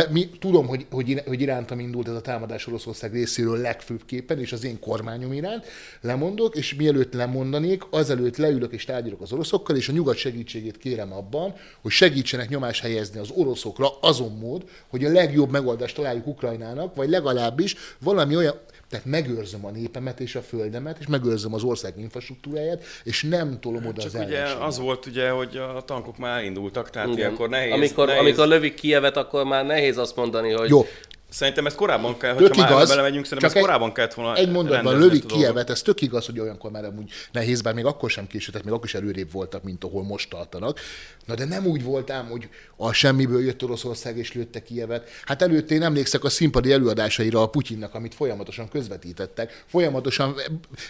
[0.10, 4.64] mi, tudom, hogy, hogy, hogy irántam indult ez a támadás Oroszország részéről legfőbbképpen, és az
[4.64, 5.66] én kormányom iránt.
[6.02, 11.14] Lemondok, és mielőtt lemondanék, azelőtt leülök és tárgyalok az oroszokkal, és a nyugat segítségét kérem
[11.14, 16.96] abban, hogy segítsenek nyomás helyezni az oroszokra azon mód, hogy a legjobb megoldást találjuk Ukrajnának,
[16.96, 21.94] vagy legalábbis valami olyan, Tehát megőrzöm a népemet és a földemet, és megőrzöm az ország
[21.98, 24.64] infrastruktúráját, és nem tolom oda Csak az ugye ellenséget.
[24.64, 27.20] az volt ugye, hogy a tankok már indultak, tehát Igen.
[27.20, 28.22] ilyenkor nehéz, amikor, nehéz.
[28.22, 30.86] amikor lövik Kievet, akkor már nehéz azt mondani, hogy Jó,
[31.30, 34.52] Szerintem ez korábban kell, Tök hogyha már igaz, belemegyünk, szerintem ez korábban kellett volna egy
[34.52, 35.26] mondatban lövik.
[35.26, 38.66] Kievet, ez tök igaz, hogy olyankor már amúgy nehéz, bár még akkor sem késő, tehát
[38.66, 40.80] még akkor is előrébb voltak, mint ahol most tartanak.
[41.26, 45.10] Na de nem úgy volt ám, hogy a semmiből jött Oroszország és lőtte Kievet.
[45.26, 49.64] Hát előtte én emlékszek a színpadi előadásaira a Putyinnak, amit folyamatosan közvetítettek.
[49.68, 50.36] Folyamatosan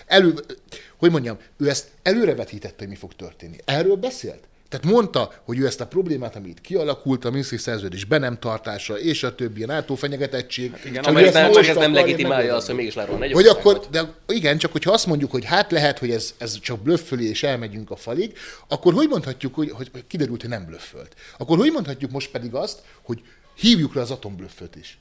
[0.06, 0.34] elő,
[0.98, 3.58] hogy mondjam, ő ezt előrevetítette, hogy mi fog történni.
[3.66, 4.48] Erről beszélt?
[4.70, 8.40] Tehát mondta, hogy ő ezt a problémát, ami itt kialakult, a Minszki szerződés be nem
[8.40, 10.72] tartása, és a többi, a NATO fenyegetettség.
[10.72, 13.58] Hát igen, csak ezt nem, csak ez nem legitimálja azt, hogy mégis lerol egy országot.
[13.58, 17.30] akkor, de igen, csak hogyha azt mondjuk, hogy hát lehet, hogy ez, ez csak blöfföli,
[17.30, 21.16] és elmegyünk a falig, akkor hogy mondhatjuk, hogy, hogy kiderült, hogy nem blöffölt?
[21.38, 23.22] Akkor hogy mondhatjuk most pedig azt, hogy
[23.56, 24.98] hívjuk le az atomblöfföt is?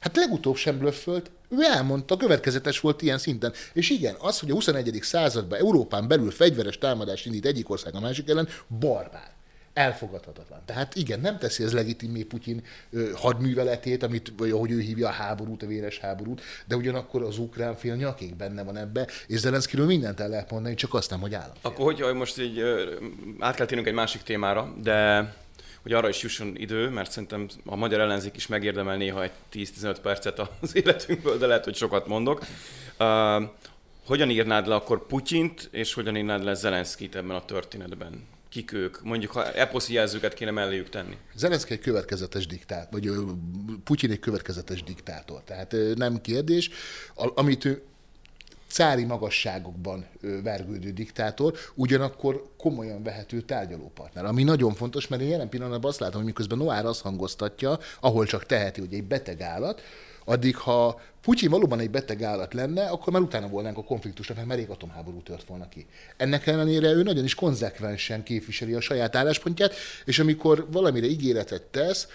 [0.00, 3.52] Hát legutóbb sem blöffölt, ő elmondta, következetes volt ilyen szinten.
[3.72, 4.98] És igen, az, hogy a 21.
[5.02, 8.48] században Európán belül fegyveres támadást indít egyik ország a másik ellen,
[8.80, 9.34] barbár.
[9.72, 10.60] Elfogadhatatlan.
[10.64, 15.10] Tehát igen, nem teszi ez legitimé Putyin ö, hadműveletét, amit, vagy ahogy ő hívja a
[15.10, 19.86] háborút, a véres háborút, de ugyanakkor az ukrán fél nyakig benne van ebbe, és Zelenszkiről
[19.86, 21.56] mindent el lehet mondani, csak azt nem, hogy állam.
[21.62, 22.60] Akkor hogy most így
[23.38, 25.34] át kell egy másik témára, de
[25.86, 29.96] hogy arra is jusson idő, mert szerintem a magyar ellenzék is megérdemel néha egy 10-15
[30.02, 32.44] percet az életünkből, de lehet, hogy sokat mondok.
[32.98, 33.42] Uh,
[34.06, 38.26] hogyan írnád le akkor Putyint, és hogyan írnád le Zelenszkit ebben a történetben?
[38.48, 39.02] Kik ők?
[39.02, 41.16] Mondjuk, ha eposzi jelzőket kéne melléjük tenni.
[41.34, 43.10] Zelenszky egy következetes diktát, vagy
[43.84, 45.42] Putyin egy következetes diktátor.
[45.44, 46.70] Tehát nem kérdés,
[47.14, 47.82] a- amit ő
[48.68, 50.06] cári magasságokban
[50.42, 54.24] vergődő diktátor, ugyanakkor komolyan vehető tárgyalópartner.
[54.24, 58.26] Ami nagyon fontos, mert én jelen pillanatban azt látom, hogy miközben Noár azt hangoztatja, ahol
[58.26, 59.82] csak teheti, hogy egy beteg állat,
[60.24, 64.48] addig, ha Putyin valóban egy beteg állat lenne, akkor már utána volnánk a konfliktusnak, mert
[64.48, 65.86] merék atomháború tört volna ki.
[66.16, 69.74] Ennek ellenére ő nagyon is konzekvensen képviseli a saját álláspontját,
[70.04, 72.08] és amikor valamire ígéretet tesz,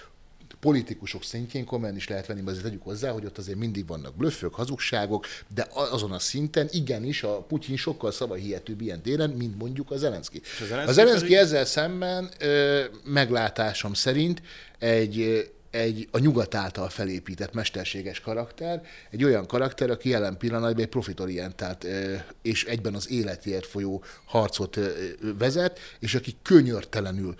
[0.61, 4.53] politikusok szintjén komolyan is lehet venni, azért tegyük hozzá, hogy ott azért mindig vannak blöffök,
[4.55, 9.97] hazugságok, de azon a szinten igenis a Putyin sokkal szavahihetőbb ilyen téren, mint mondjuk a
[9.97, 10.41] Zelenszky.
[10.59, 14.41] a Zelenszky A Zelenszky pedig- ezzel szemben ö, meglátásom szerint
[14.79, 20.89] egy egy a nyugat által felépített mesterséges karakter, egy olyan karakter, aki jelen pillanatban egy
[20.89, 21.87] profitorientált
[22.41, 24.79] és egyben az életért folyó harcot
[25.37, 27.35] vezet, és aki könyörtelenül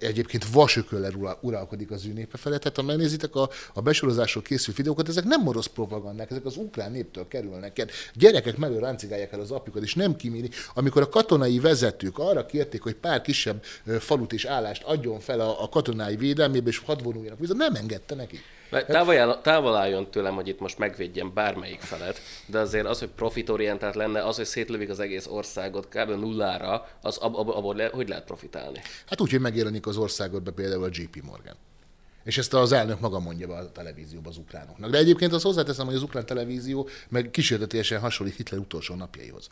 [0.00, 2.60] egyébként vasököllel ura- uralkodik az ő népe felett.
[2.60, 6.92] Tehát ha megnézitek a, a besorozásról készült videókat, ezek nem orosz propagandák, ezek az ukrán
[6.92, 7.78] néptől kerülnek.
[7.78, 7.86] el.
[8.14, 10.50] Gyerekek mellől ráncigálják el az apjukat, és nem kiméri.
[10.74, 13.64] Amikor a katonai vezetők arra kérték, hogy pár kisebb
[13.98, 18.14] falut és állást adjon fel a, a katonái védelmébe, és hadd vonuljanak vissza, nem engedte
[18.14, 18.40] neki.
[18.86, 23.08] Távol, áll- távol álljon tőlem, hogy itt most megvédjem bármelyik felet, de azért az, hogy
[23.08, 26.10] profitorientált lenne, az, hogy szétlövik az egész országot kb.
[26.10, 28.80] nullára, az ab, ab, abból le, hogy lehet profitálni?
[29.06, 31.54] Hát úgy, hogy megjelenik az országodban például a JP Morgan.
[32.24, 34.90] És ezt az elnök maga mondja a televízióban az ukránoknak.
[34.90, 39.48] De egyébként azt hozzáteszem, hogy az ukrán televízió meg kísérletesen hasonlít Hitler utolsó napjaihoz.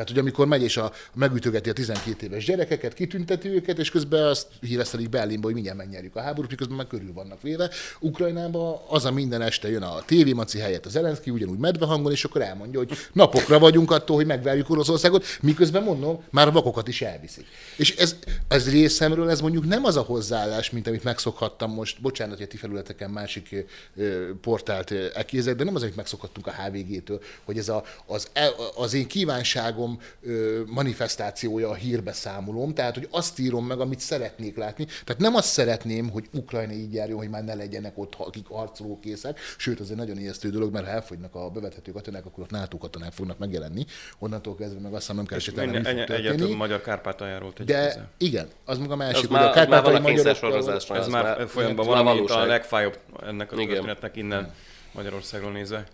[0.00, 4.26] Tehát, hogy amikor megy és a, megütögeti a 12 éves gyerekeket, kitünteti őket, és közben
[4.26, 7.70] azt híresztelik Berlinbe, hogy mindjárt megnyerjük a háborút, miközben már körül vannak véve.
[8.00, 12.42] Ukrajnában az a minden este jön a tévémaci helyett az Zelenszky, ugyanúgy medvehangon, és akkor
[12.42, 17.46] elmondja, hogy napokra vagyunk attól, hogy megverjük Oroszországot, miközben mondom, már a vakokat is elviszik.
[17.76, 18.16] És ez,
[18.48, 22.48] ez részemről, ez mondjuk nem az a hozzáállás, mint amit megszokhattam most, bocsánat, hogy a
[22.48, 27.68] ti felületeken másik ö, portált ekézek, de nem az, amit megszokhattunk a HVG-től, hogy ez
[27.68, 29.89] a, az, e- az én kívánságom
[30.22, 34.84] ö, manifestációja a hírbeszámolóm, tehát, hogy azt írom meg, amit szeretnék látni.
[34.84, 39.38] Tehát nem azt szeretném, hogy Ukrajna így járjon, hogy már ne legyenek ott, akik harcolókészek,
[39.56, 42.76] sőt, az egy nagyon ijesztő dolog, mert ha elfogynak a bevethető katonák, akkor ott NATO
[42.78, 43.84] katonák fognak megjelenni.
[44.18, 46.52] Onnantól kezdve meg azt hiszem nem kell esélytelen, Ennyi- mi fog ennyi- Egyet történni.
[46.52, 48.08] a magyar Kárpátaljáról De hozzá.
[48.16, 50.96] igen, az meg a másik, hogy már, a a magyarokkal...
[50.96, 54.52] Ez már már van, a legfájóbb ennek a történetnek innen
[54.92, 55.86] Magyarországról nézve.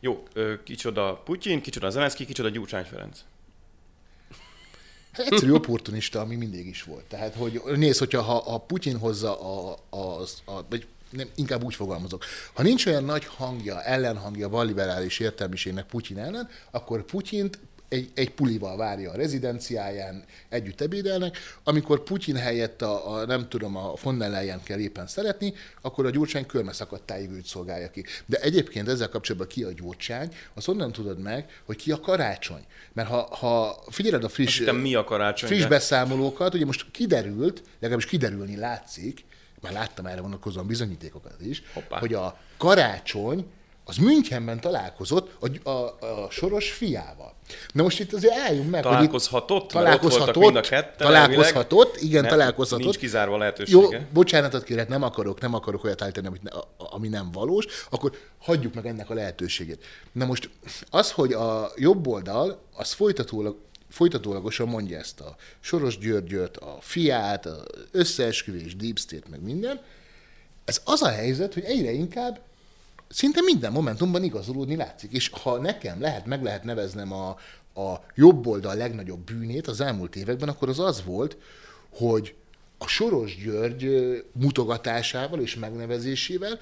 [0.00, 0.22] Jó,
[0.64, 3.20] kicsoda Putyin, kicsoda Zelenszky, kicsoda Gyurcsány Ferenc.
[5.16, 7.04] Hát egyszerű opportunista, ami mindig is volt.
[7.04, 11.74] Tehát, hogy nézd, hogyha ha, ha Putyin hozza a, a, a vagy nem, inkább úgy
[11.74, 12.24] fogalmazok.
[12.52, 18.76] Ha nincs olyan nagy hangja, ellenhangja balliberális értelmiségnek Putyin ellen, akkor Putyint egy, egy pulival
[18.76, 21.38] várja a rezidenciáján, együtt ebédelnek.
[21.64, 26.06] Amikor Putyin helyett a, a nem tudom, a von der Leyen kell éppen szeretni, akkor
[26.06, 28.04] a Gyurcsány körmeszakadtáig őt szolgálja ki.
[28.26, 32.64] De egyébként ezzel kapcsolatban ki a Gyurcsány, azt onnan tudod meg, hogy ki a karácsony.
[32.92, 35.48] Mert ha, ha figyeled a friss, Hittem, mi a karácsony?
[35.48, 39.24] friss de- beszámolókat, ugye most kiderült, legalábbis kiderülni látszik,
[39.60, 41.98] már láttam erre vonatkozóan bizonyítékokat is, Hoppá.
[41.98, 43.46] hogy a karácsony
[43.84, 47.35] az Münchenben találkozott a, a, a soros fiával.
[47.72, 52.84] Na most itt azért álljunk meg, találkozhatott, hogy találkozhatott, a ketten, találkozhatott, igen, nem, találkozhatott.
[52.84, 53.78] Nincs kizárva lehetősége.
[53.78, 58.74] Jó, bocsánatot kérek, nem akarok, nem akarok olyat állítani, amit ami nem valós, akkor hagyjuk
[58.74, 59.84] meg ennek a lehetőségét.
[60.12, 60.50] Na most
[60.90, 63.56] az, hogy a jobb oldal, az folytatólag
[63.88, 69.80] folytatólagosan mondja ezt a Soros Györgyöt, a fiát, az összeesküvés, Deep State, meg minden,
[70.64, 72.40] ez az a helyzet, hogy egyre inkább
[73.16, 75.12] szinte minden momentumban igazolódni látszik.
[75.12, 77.28] És ha nekem lehet, meg lehet neveznem a,
[77.80, 81.36] a jobb oldal legnagyobb bűnét az elmúlt években, akkor az az volt,
[81.90, 82.34] hogy
[82.78, 86.58] a Soros György mutogatásával és megnevezésével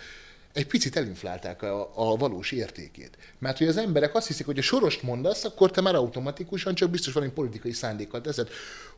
[0.54, 3.18] egy picit elinflálták a, a valós értékét.
[3.38, 6.90] Mert hogy az emberek azt hiszik, hogy a sorost mondasz, akkor te már automatikusan csak
[6.90, 8.48] biztos valami politikai szándékkal teszed.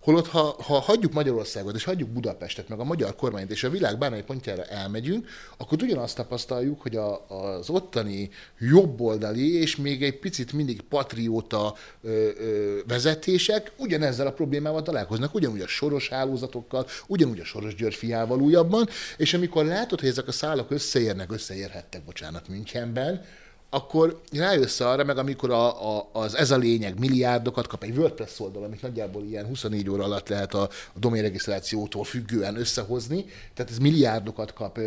[0.01, 3.99] Holott, ha, ha hagyjuk Magyarországot, és hagyjuk Budapestet, meg a magyar kormányt, és a világ
[3.99, 10.53] bármely pontjára elmegyünk, akkor ugyanazt tapasztaljuk, hogy a, az ottani jobboldali, és még egy picit
[10.53, 17.45] mindig patrióta ö, ö, vezetések ugyanezzel a problémával találkoznak, ugyanúgy a soros hálózatokkal, ugyanúgy a
[17.45, 23.25] soros György fiával újabban, és amikor látod, hogy ezek a szálak összeérnek, összeérhettek, bocsánat, Münchenben,
[23.71, 28.41] akkor rájössz arra, meg amikor a, a, az ez a lényeg milliárdokat kap egy WordPress
[28.41, 33.25] oldal, amit nagyjából ilyen 24 óra alatt lehet a, a doményregisztrációtól függően összehozni,
[33.55, 34.79] tehát ez milliárdokat kap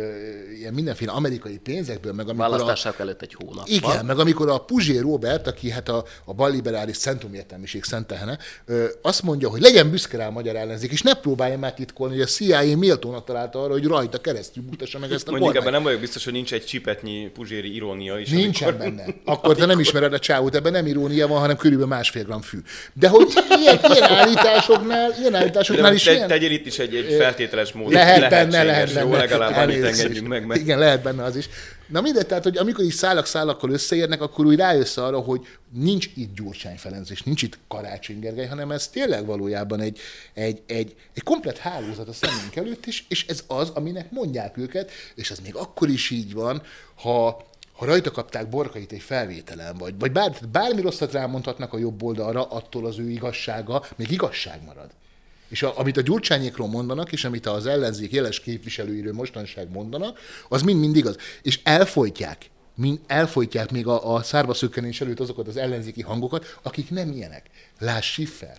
[0.58, 3.68] ilyen mindenféle amerikai pénzekből, meg amikor Választások a, előtt egy hónap.
[3.68, 8.38] Igen, meg amikor a Puzsé Robert, aki hát a, a balliberális centrumértelmiség szentehene,
[9.02, 12.22] azt mondja, hogy legyen büszke rá a magyar ellenzék, és ne próbálja már titkolni, hogy
[12.22, 15.82] a CIA méltónak találta arra, hogy rajta keresztül mutassa meg ezt a Mondjuk ebben nem
[15.82, 18.30] vagyok biztos, hogy nincs egy csipetnyi puzséri irónia is.
[18.78, 19.14] Nincsen benne.
[19.24, 22.58] Akkor te nem ismered a csávót, ebben nem irónia van, hanem körülbelül másfél gram fű.
[22.92, 26.28] De hogy ilyen, ilyen állításoknál, ilyen állításoknál is te, ilyen...
[26.28, 27.92] Tegyél itt is egy, egy feltételes módon.
[27.92, 29.06] Lehet benne, lehet benne.
[29.06, 30.46] Jó, legalább annyit engedjünk meg.
[30.46, 30.60] meg.
[30.60, 31.48] Igen, lehet benne az is.
[31.90, 35.40] Na mindegy, tehát, hogy amikor is szálak szállakkal összeérnek, akkor úgy rájössz arra, hogy
[35.72, 39.98] nincs itt Gyurcsány Ferenc, és nincs itt Karácsony Gergely, hanem ez tényleg valójában egy,
[40.34, 44.90] egy, egy, egy komplet hálózat a szemünk előtt, és, és ez az, aminek mondják őket,
[45.14, 46.62] és ez még akkor is így van,
[46.94, 47.48] ha
[47.80, 52.44] ha rajta kapták Borkait egy felvételen, vagy, vagy bár, bármi rosszat rámondhatnak a jobb oldalra,
[52.44, 54.90] attól az ő igazsága még igazság marad.
[55.48, 60.62] És a, amit a gyurcsányékról mondanak, és amit az ellenzék jeles képviselőiről mostanság mondanak, az
[60.62, 61.16] mind-mind igaz.
[61.42, 66.90] És elfolytják, mind elfolytják még a, a szárba szökkenés előtt azokat az ellenzéki hangokat, akik
[66.90, 67.50] nem ilyenek.
[67.78, 68.56] Láss Schiffer,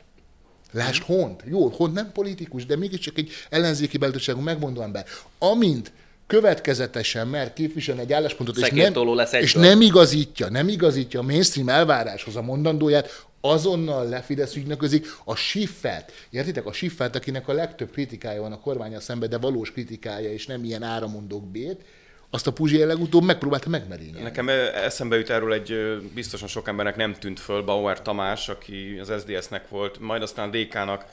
[0.71, 1.43] Lásd Hont.
[1.45, 5.05] Jó, Hont nem politikus, de mégiscsak egy ellenzéki beltőségű megmondó ember.
[5.39, 5.91] Amint
[6.31, 11.69] következetesen mer képviselni egy álláspontot, és nem, lesz és nem igazítja, nem igazítja a mainstream
[11.69, 16.11] elváráshoz a mondandóját, azonnal lefidesz ügynöközik a Schiffert.
[16.29, 16.65] Értitek?
[16.65, 20.63] A Schiffert, akinek a legtöbb kritikája van a kormánya szemben, de valós kritikája, és nem
[20.63, 21.81] ilyen áramondók bét,
[22.29, 24.21] azt a Puzsi legutóbb megpróbálta megmerényelni.
[24.21, 24.49] Nekem
[24.83, 29.69] eszembe jut erről egy biztosan sok embernek nem tűnt föl, Bauer Tamás, aki az SDS-nek
[29.69, 31.05] volt, majd aztán DK-nak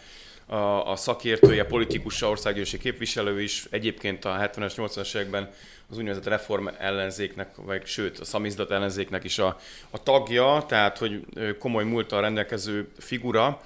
[0.48, 5.50] a, a szakértője, politikusa, országgyűlési képviselő is, egyébként a 70-es, 80-as években
[5.90, 11.24] az úgynevezett reform ellenzéknek, vagy sőt a szamizdat ellenzéknek is a, a tagja, tehát hogy
[11.58, 13.60] komoly múltal rendelkező figura,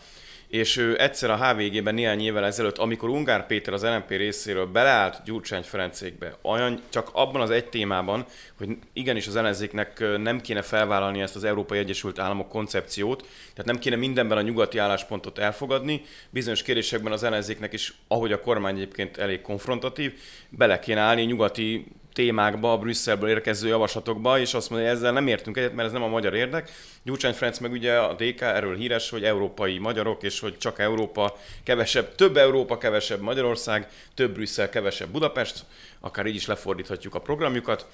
[0.52, 5.22] és ő egyszer a HVG-ben néhány évvel ezelőtt, amikor Ungár Péter az LNP részéről beleállt
[5.24, 8.24] Gyurcsány Ferencékbe, olyan csak abban az egy témában,
[8.58, 13.20] hogy igenis az ellenzéknek nem kéne felvállalni ezt az Európai Egyesült Államok koncepciót,
[13.54, 18.40] tehát nem kéne mindenben a nyugati álláspontot elfogadni, bizonyos kérdésekben az ellenzéknek is, ahogy a
[18.40, 20.12] kormány egyébként elég konfrontatív,
[20.48, 25.26] bele kéne állni nyugati témákba, a Brüsszelből érkező javaslatokba, és azt mondja, hogy ezzel nem
[25.26, 26.70] értünk egyet, mert ez nem a magyar érdek.
[27.02, 31.36] Gyurcsány Ferenc meg ugye a DK erről híres, hogy európai magyarok, és hogy csak Európa,
[31.64, 35.64] kevesebb, több Európa, kevesebb Magyarország, több Brüsszel, kevesebb Budapest,
[36.00, 37.86] akár így is lefordíthatjuk a programjukat,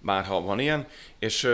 [0.00, 0.86] bárha van ilyen,
[1.18, 1.48] és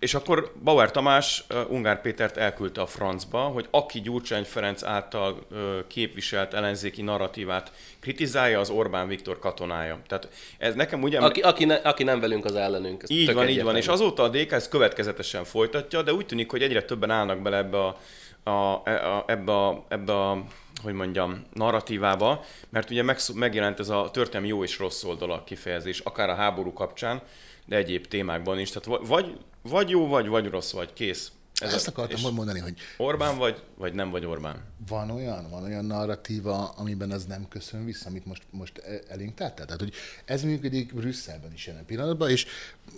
[0.00, 5.46] és akkor Bauer Tamás Ungár Pétert elküldte a francba, hogy aki Gyurcsány Ferenc által
[5.86, 10.00] képviselt ellenzéki narratívát kritizálja, az Orbán Viktor katonája.
[10.06, 11.18] Tehát ez nekem ugye...
[11.18, 13.02] Aki, aki, ne, aki nem velünk, az ellenünk.
[13.02, 13.76] Ez így van, így van.
[13.76, 17.56] És azóta a DK ezt következetesen folytatja, de úgy tűnik, hogy egyre többen állnak bele
[17.56, 17.96] ebbe a,
[18.42, 20.44] a, a, ebbe, a, ebbe a
[20.82, 26.28] hogy mondjam, narratívába, mert ugye megjelent ez a történelmi jó és rossz oldala kifejezés, akár
[26.28, 27.22] a háború kapcsán,
[27.64, 28.70] de egyéb témákban is.
[28.70, 31.32] Tehát vagy, vagy jó vagy, vagy rossz vagy, kész.
[31.54, 34.69] Ez Ezt akartam és mondani, hogy Orbán vagy, vagy nem vagy Orbán?
[34.88, 39.34] Van olyan, van olyan narratíva, amiben az nem köszön vissza, amit most, most e- elénk
[39.34, 39.66] tettál.
[39.66, 39.92] Tehát, hogy
[40.24, 42.46] ez működik Brüsszelben is jelen pillanatban, és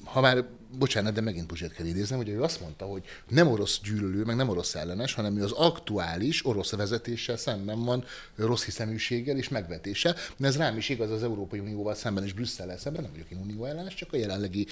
[0.05, 0.45] ha már,
[0.79, 4.37] bocsánat, de megint Puzsét kell idéznem, hogy ő azt mondta, hogy nem orosz gyűlölő, meg
[4.37, 8.05] nem orosz ellenes, hanem ő az aktuális orosz vezetéssel szemben van
[8.37, 10.15] rossz hiszeműséggel és megvetéssel.
[10.37, 13.39] De ez rám is igaz az Európai Unióval szemben és Brüsszellel szemben, nem vagyok én
[13.39, 14.67] unió ellenes, csak a jelenlegi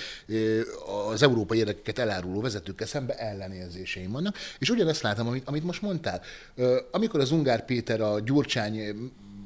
[1.11, 4.37] az európai érdekeket eláruló vezetőkkel szemben ellenérzéseim vannak.
[4.59, 6.23] És ugyanezt látom, amit, amit most mondtál.
[7.00, 8.80] Amikor az Ungár Péter a Gyurcsány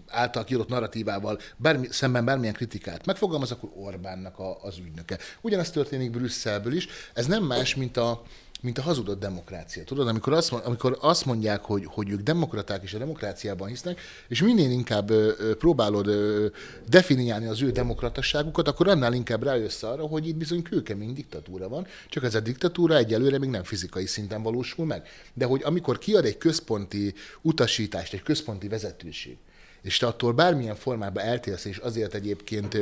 [0.08, 5.18] által kiadott narratívával bármi, szemben bármilyen kritikát megfogalmaz, akkor Orbánnak a, az ügynöke.
[5.40, 6.88] Ugyanezt történik Brüsszelből is.
[7.12, 8.22] Ez nem más, mint a,
[8.64, 9.84] mint a hazudott demokrácia.
[9.84, 14.42] Tudod, amikor azt, amikor azt mondják, hogy, hogy ők demokraták és a demokráciában hisznek, és
[14.42, 16.46] minél inkább ö, próbálod ö,
[16.88, 21.86] definiálni az ő demokratasságukat, akkor annál inkább rájössz arra, hogy itt bizony kőkemény diktatúra van,
[22.08, 25.08] csak ez a diktatúra egyelőre még nem fizikai szinten valósul meg.
[25.34, 29.36] De hogy amikor kiad egy központi utasítást, egy központi vezetőség,
[29.84, 32.76] és te attól bármilyen formában eltérsz, és azért egyébként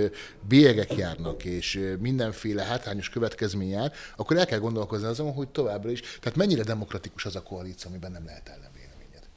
[0.49, 6.01] bélyegek járnak, és mindenféle hátrányos következmény jár, akkor el kell gondolkozni azon, hogy továbbra is,
[6.01, 9.29] tehát mennyire demokratikus az a koalíció, amiben nem lehet ellenvéleményed.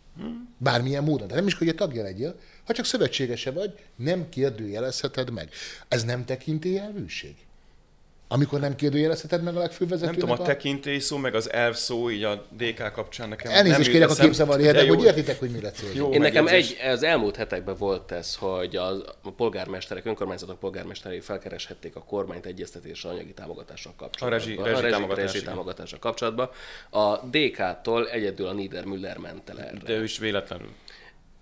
[0.58, 1.28] Bármilyen módon.
[1.28, 5.50] De nem is, hogy a tagja legyél, ha csak szövetségese vagy, nem kérdőjelezheted meg.
[5.88, 7.36] Ez nem tekintélyelvűség?
[8.28, 10.46] Amikor nem kérdőjelezheted meg a legfőbb Nem vezetőnek tudom, a a...
[10.46, 14.12] tekintély szó, meg az elv szó így a DK kapcsán nekem Elnézést nem kérek a
[14.12, 15.98] eszem- képzavar de hogy értitek, hogy mire célzom.
[15.98, 16.12] Jó.
[16.14, 18.88] Én nekem egy, az elmúlt hetekben volt ez, hogy a,
[19.22, 24.40] a polgármesterek, önkormányzatok polgármesterei felkereshették a kormányt egyeztetésre anyagi támogatással kapcsolatban.
[24.40, 24.58] rezsi-
[25.12, 26.50] a rezsi, támogatással kapcsolatban.
[26.90, 29.78] A DK-tól egyedül a Niedermüller ment el erre.
[29.86, 30.70] De ő is véletlenül.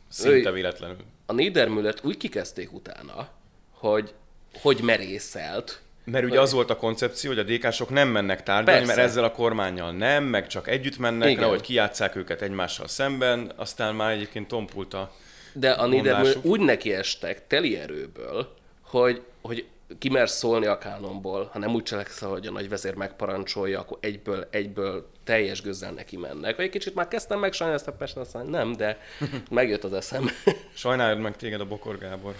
[0.09, 0.97] Szinte Ő- véletlenül.
[1.25, 3.27] A Niedermüllert úgy kikezdték utána,
[3.71, 4.13] hogy
[4.61, 8.95] hogy merészelt, Mert ugye az volt a koncepció, hogy a DK-sok nem mennek tárgyalni, Persze.
[8.95, 13.95] mert ezzel a kormányjal nem, meg csak együtt mennek, nehogy kijátszák őket egymással szemben, aztán
[13.95, 15.13] már egyébként tompult a...
[15.53, 19.65] De a Niedermüller úgy nekiestek teli erőből, hogy, hogy
[19.97, 25.09] kimersz szólni a kánonból, ha nem úgy cselekszel, hogy a nagyvezér megparancsolja, akkor egyből, egyből
[25.23, 26.55] teljes gőzzel neki mennek.
[26.55, 28.97] Vagy egy kicsit már kezdtem meg sajnálni ezt a persze, aztán nem, de
[29.49, 30.29] megjött az eszem.
[30.73, 32.35] Sajnálod meg téged a Bokor Gábor.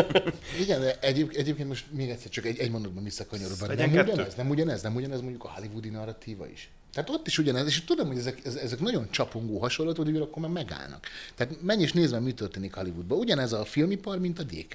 [0.62, 3.66] Igen, de egyéb, egyébként most még egyszer csak egy, egy mondatban visszakanyarodva.
[3.66, 6.70] Nem ugyanez, nem ugyanez, nem ugyanez mondjuk a hollywoodi narratíva is.
[6.92, 10.42] Tehát ott is ugyanez, és tudom, hogy ezek, ez- ezek nagyon csapongó hasonlatok, de akkor
[10.42, 11.06] már megállnak.
[11.34, 13.18] Tehát menj és nézd meg, mi történik Hollywoodban.
[13.18, 14.74] Ugyanez a filmipar, mint a DK.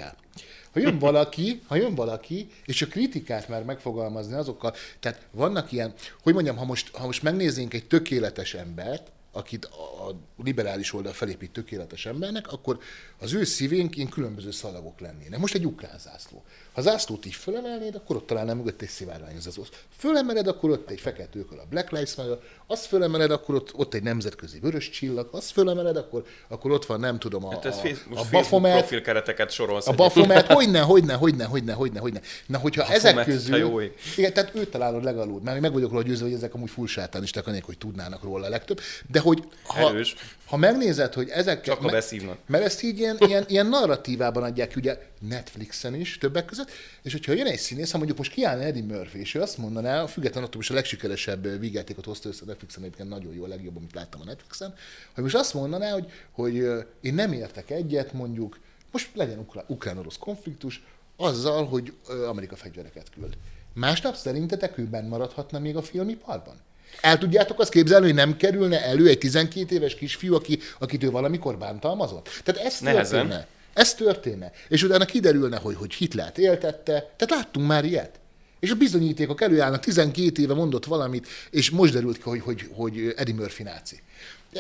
[0.71, 5.93] Ha jön valaki, ha jön valaki, és a kritikát már megfogalmazni azokkal, tehát vannak ilyen,
[6.21, 11.51] hogy mondjam, ha most, ha most megnéznénk egy tökéletes embert, akit a liberális oldal felépít
[11.51, 12.79] tökéletes embernek, akkor
[13.19, 15.39] az ő szívénk ilyen különböző szalagok lennének.
[15.39, 16.43] Most egy ukrán zászló.
[16.77, 19.63] Ha zászlót így fölemelnéd, akkor ott találnál mögött egy szivárványozó.
[19.97, 22.37] Fölemeled, akkor ott egy fekete őkör a Black Lives Matter,
[22.67, 26.99] azt fölemeled, akkor ott, ott egy nemzetközi vörös csillag, azt fölemeled, akkor, akkor ott van,
[26.99, 29.87] nem tudom, a, Hát ez a, a Baphomet, profilkereteket sorolsz.
[29.87, 29.91] a.
[29.93, 32.21] Baphomet, hogyne, hogyne, hogyne, hogyne, hogyne, hogyne.
[32.45, 33.81] Na, hogyha ezek Baphomet, jó közül...
[33.81, 33.93] ég.
[34.17, 35.41] Igen, tehát őt találod legalul.
[35.43, 38.49] Mert meg vagyok róla győzve, hogy ezek amúgy full sátánisták, anélkül, hogy tudnának róla a
[38.49, 38.79] legtöbb.
[39.11, 40.15] De hogy ha, Erős.
[40.45, 41.61] ha megnézed, hogy ezek...
[41.61, 42.37] Csak a beszívnak.
[42.45, 47.33] Mert ezt így ilyen, ilyen, ilyen narratívában adják ugye Netflixen is többek között, és hogyha
[47.33, 50.57] jön egy színész, ha mondjuk most kiállna Eddie Murphy, és ő azt mondaná, függetlenül attól
[50.57, 54.21] most a legsikeresebb vígjátékot hozta össze a Netflixen, egyébként nagyon jó, a legjobb, amit láttam
[54.21, 54.73] a Netflixen,
[55.13, 56.55] hogy most azt mondaná, hogy, hogy
[57.01, 58.59] én nem értek egyet, mondjuk,
[58.91, 60.83] most legyen ukrán- ukrán-orosz konfliktus,
[61.15, 61.93] azzal, hogy
[62.27, 63.37] Amerika fegyvereket küld.
[63.73, 66.55] Másnap szerintetek ő benn maradhatna még a filmiparban?
[67.01, 71.11] El tudjátok azt képzelni, hogy nem kerülne elő egy 12 éves kisfiú, aki, akit ő
[71.11, 72.29] valamikor bántalmazott?
[72.43, 73.19] Tehát ez Nehezen.
[73.19, 73.47] történne.
[73.77, 74.51] Ez történne.
[74.67, 76.91] És utána kiderülne, hogy, hogy Hitlert éltette.
[76.91, 78.19] Tehát láttunk már ilyet.
[78.59, 83.13] És a bizonyítékok előállnak, 12 éve mondott valamit, és most derült ki, hogy, hogy, hogy
[83.17, 84.01] Eddie Murphy náci.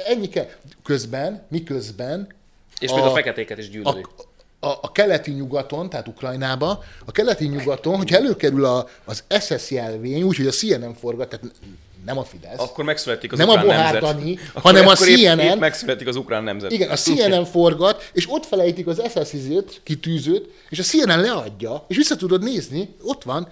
[0.05, 0.49] Ennyi kell.
[0.83, 2.27] Közben, miközben...
[2.79, 4.01] És még a feketéket is gyűlöli.
[4.01, 9.71] A, a, a keleti nyugaton, tehát Ukrajnába, a keleti nyugaton, hogyha előkerül a, az SS
[9.71, 11.51] jelvény, úgyhogy a CNN forgat, tehát
[12.07, 14.15] nem a Fidesz, Akkor megszületik az Nem a ukrán Bohár nemzet.
[14.15, 15.39] Dani, hanem a akkor épp- CNN.
[15.39, 16.71] épp megszületik az ukrán nemzet.
[16.71, 21.85] Igen, a CNN forgat, és ott felejtik az SS izét, kitűzőt, és a CNN leadja,
[21.87, 23.47] és vissza tudod nézni, ott van,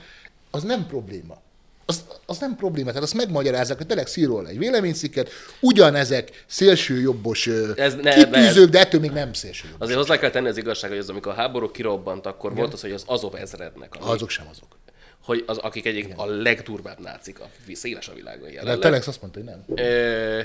[0.51, 1.43] az nem probléma.
[1.85, 7.47] Az, az nem probléma, tehát azt megmagyarázzák, hogy tényleg szír róla egy véleménycikket, ugyanezek szélsőjobbos
[7.75, 9.81] Ez ne- kitűzők, de ettől még nem szélsőjobbos.
[9.81, 12.81] Azért hozzá kell tenni az igazság, hogy az, amikor a háború kirobbant, akkor volt az,
[12.81, 14.77] hogy az Azov ezrednek, ami, Azok sem azok.
[15.25, 18.79] Hogy az, akik egyik a legdurvább nácik, a széles a világon De a jelenleg.
[18.79, 19.85] Telex azt mondta, hogy nem.
[19.85, 20.41] Ö,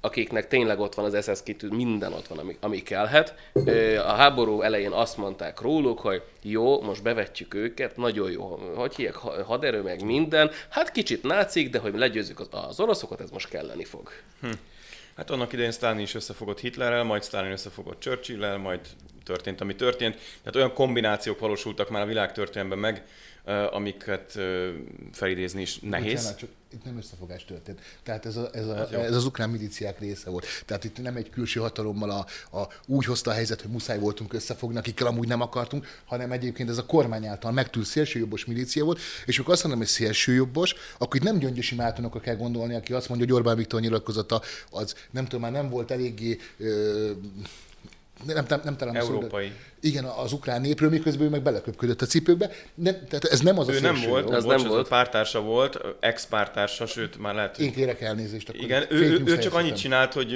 [0.00, 3.34] akiknek tényleg ott van az SS kitű, minden ott van, ami, ami kellhet.
[3.96, 9.16] A háború elején azt mondták róluk, hogy jó, most bevetjük őket, nagyon jó, hogy hívják,
[9.16, 10.50] haderő, meg minden.
[10.68, 14.10] Hát kicsit nácik, de hogy legyőzzük az, az oroszokat, ez most kelleni fog.
[14.40, 14.50] Hm.
[15.16, 18.80] Hát annak idején Stalin is összefogott Hitlerrel, majd Stalin összefogott Churchill-el, majd
[19.24, 20.14] történt, ami történt.
[20.14, 23.04] Tehát olyan kombinációk valósultak már a világ történelemben meg,
[23.70, 24.38] amiket
[25.12, 26.14] felidézni is nehéz.
[26.14, 27.80] Bocsánat, csak itt nem összefogás történt.
[28.02, 30.46] Tehát ez, a, ez, a, ez az ukrán miliciák része volt.
[30.66, 32.26] Tehát itt nem egy külső hatalommal a,
[32.58, 36.68] a, úgy hozta a helyzet, hogy muszáj voltunk összefogni, akikkel amúgy nem akartunk, hanem egyébként
[36.68, 41.16] ez a kormány által megtűnt szélsőjobbos milícia volt, és akkor azt mondom, hogy szélsőjobbos, akkor
[41.16, 45.24] itt nem Gyöngyösi Mártonokra kell gondolni, aki azt mondja, hogy Orbán Viktor nyilatkozata az nem
[45.24, 47.10] tudom, már nem volt eléggé ö,
[48.26, 49.46] nem, nem, nem talán Európai.
[49.46, 52.50] Szó, igen, az ukrán népről, miközben ő meg beleköpködött a cipőkbe.
[52.74, 54.88] Nem, tehát ez nem az ő a nem volt, az nem volt.
[54.88, 57.64] pártársa volt, ex-pártársa, sőt már lehet, hogy...
[57.64, 58.48] Én kérek elnézést.
[58.48, 60.34] Akkor igen, ő, ő, ő csak annyit csinált, hogy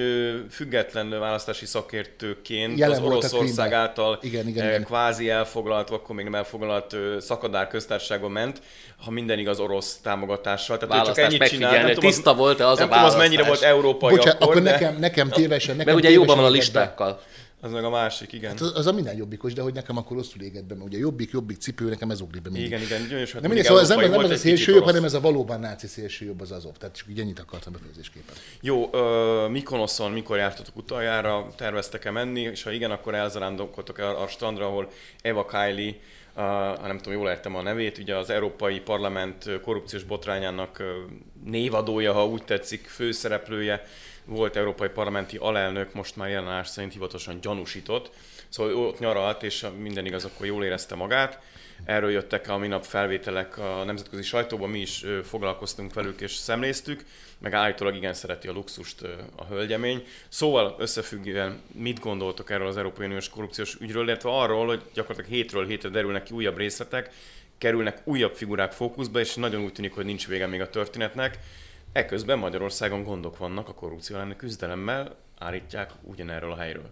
[0.50, 4.84] független választási szakértőként Jelen az Oroszország által igen, igen, igen.
[4.84, 8.62] kvázi elfoglalt, akkor még nem elfoglalt szakadár köztársaságba ment,
[9.04, 10.78] ha minden igaz orosz támogatással.
[10.78, 11.82] Tehát ő csak ennyit csinált.
[11.82, 14.62] Nem tiszta tudom, volt-e az nem a tudom, az mennyire volt európai Bocsánat, akkor, akkor
[14.62, 14.70] de...
[14.70, 15.76] nekem, nekem tévesen.
[15.76, 17.20] Nekem Mert ugye jobban van a listákkal.
[17.64, 18.50] Az meg a másik, igen.
[18.50, 20.98] Hát az, az a minden jobbikos, de hogy nekem akkor rosszul égett be, mert ugye
[20.98, 22.70] jobbik, jobbik cipő, nekem ez ugrik be mindig.
[22.70, 23.32] Igen, igen, gyönyörűs.
[23.32, 25.86] Hát nem mindig, szóval ez nem, nem ez a szélsőjobb, hanem ez a valóban náci
[25.86, 26.78] szélsőjobb az azok.
[26.78, 28.34] Tehát csak így ennyit akartam befejezésképpen.
[28.60, 34.26] Jó, uh, Mikonoszon mikor jártatok utoljára, terveztek-e menni, és ha igen, akkor elzarándokoltok el a
[34.26, 34.88] strandra, ahol
[35.20, 35.96] Eva Kylie
[36.34, 40.82] ha nem tudom, jól értem a nevét, ugye az Európai Parlament korrupciós botrányának
[41.44, 43.86] névadója, ha úgy tetszik, főszereplője,
[44.24, 48.10] volt európai parlamenti alelnök, most már jelenás szerint hivatalosan gyanúsított.
[48.48, 51.40] Szóval ott nyaralt, és minden igaz, akkor jól érezte magát.
[51.84, 57.04] Erről jöttek a minap felvételek a nemzetközi sajtóban, mi is foglalkoztunk velük és szemléztük,
[57.38, 59.02] meg állítólag igen szereti a luxust
[59.36, 60.04] a hölgyemény.
[60.28, 65.66] Szóval összefüggően mit gondoltok erről az Európai Uniós korrupciós ügyről, illetve arról, hogy gyakorlatilag hétről
[65.66, 67.10] hétre derülnek ki újabb részletek,
[67.58, 71.38] kerülnek újabb figurák fókuszba, és nagyon úgy tűnik, hogy nincs vége még a történetnek.
[71.93, 76.90] Eközben Magyarországon gondok vannak a korrupció elleni küzdelemmel, állítják ugyanerről a helyről.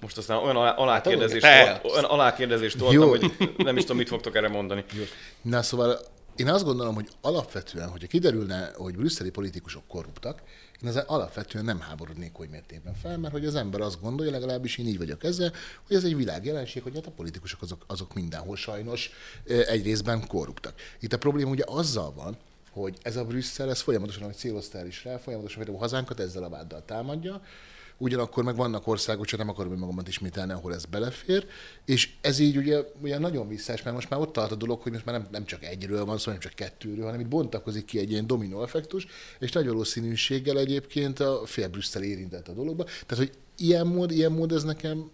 [0.00, 4.48] Most aztán olyan alákérdezést, hát, olyan alákérdezést toltam, hogy nem is tudom, mit fogtok erre
[4.48, 4.84] mondani.
[4.92, 5.02] Jó.
[5.42, 5.98] Na szóval
[6.36, 10.42] én azt gondolom, hogy alapvetően, hogyha kiderülne, hogy brüsszeli politikusok korruptak,
[10.82, 14.78] én ezzel alapvetően nem háborodnék oly mértékben fel, mert hogy az ember azt gondolja, legalábbis
[14.78, 15.52] én így vagyok ezzel,
[15.86, 19.10] hogy ez egy világjelenség, hogy hát a politikusok azok, azok mindenhol sajnos
[19.46, 20.74] egy részben korruptak.
[21.00, 22.36] Itt a probléma ugye azzal van,
[22.80, 26.48] hogy ez a Brüsszel, ez folyamatosan, hogy céloztál is rá, folyamatosan a hazánkat ezzel a
[26.48, 27.40] váddal támadja,
[27.98, 31.46] ugyanakkor meg vannak országok, csak nem akarom én magamat ismételni, ahol ez belefér,
[31.84, 34.92] és ez így ugye, ugye nagyon visszás, mert most már ott tart a dolog, hogy
[34.92, 37.98] most már nem, nem csak egyről van szó, nem csak kettőről, hanem itt bontakozik ki
[37.98, 39.06] egy ilyen dominó effektus,
[39.38, 42.84] és nagy valószínűséggel egyébként a fél Brüsszel érintett a dologba.
[42.84, 45.10] Tehát, hogy ilyen mód, ilyen mód ez nekem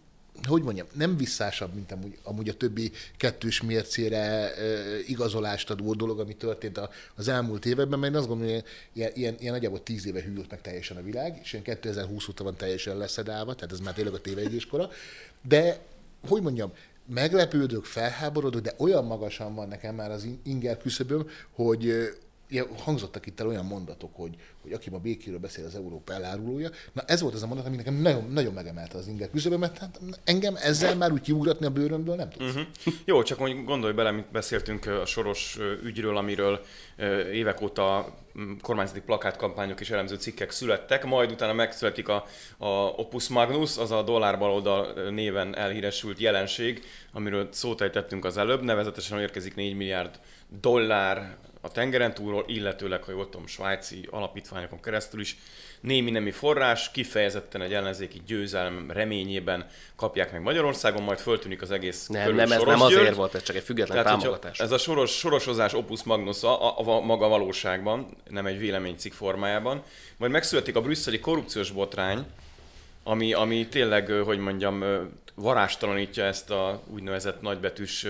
[0.46, 6.20] hogy mondjam, nem visszásabb, mint amúgy, amúgy a többi kettős mércére e, igazolást adó dolog,
[6.20, 9.82] ami történt a, az elmúlt években, mert én azt gondolom, hogy ilyen, ilyen, ilyen nagyjából
[9.82, 13.72] tíz éve hűlt meg teljesen a világ, és ilyen 2020 óta van teljesen leszedálva, tehát
[13.72, 14.90] ez már tényleg a tévejegyéskora,
[15.42, 15.78] de
[16.28, 16.72] hogy mondjam,
[17.06, 22.12] meglepődök, felháborodok, de olyan magasan van nekem már az inger küszöböm, hogy
[22.78, 26.70] hangzottak itt el olyan mondatok, hogy, hogy aki ma békéről beszél, az Európa elárulója.
[26.92, 30.00] Na ez volt az a mondat, ami nekem nagyon, nagyon megemelte az inger küzdelmet, hát
[30.24, 32.54] engem ezzel már úgy kiugratni a bőrömből nem tudsz.
[32.54, 32.94] Uh-huh.
[33.04, 36.60] Jó, csak hogy gondolj bele, mint beszéltünk a soros ügyről, amiről
[37.32, 38.14] évek óta
[38.62, 42.24] kormányzati plakátkampányok és elemző cikkek születtek, majd utána megszületik a,
[42.58, 46.82] a Opus Magnus, az a dollár baloldal néven elhíresült jelenség,
[47.12, 50.20] amiről szót ejtettünk az előbb, nevezetesen érkezik 4 milliárd
[50.60, 55.36] dollár a tengeren túlról, illetőleg, ha jól tudom, svájci alapítványokon keresztül is
[55.80, 62.06] némi nemi forrás, kifejezetten egy ellenzéki győzelem reményében kapják meg Magyarországon, majd föltűnik az egész
[62.06, 64.58] Nem, nem, ez nem azért volt, ez csak egy független Tehát, támogatás.
[64.58, 69.82] Ez a soros, sorosozás opus magnus a, a, a, maga valóságban, nem egy véleménycikk formájában.
[70.16, 72.26] Majd megszületik a brüsszeli korrupciós botrány,
[73.02, 74.84] ami, ami tényleg, hogy mondjam,
[75.34, 78.06] varástalanítja ezt a úgynevezett nagybetűs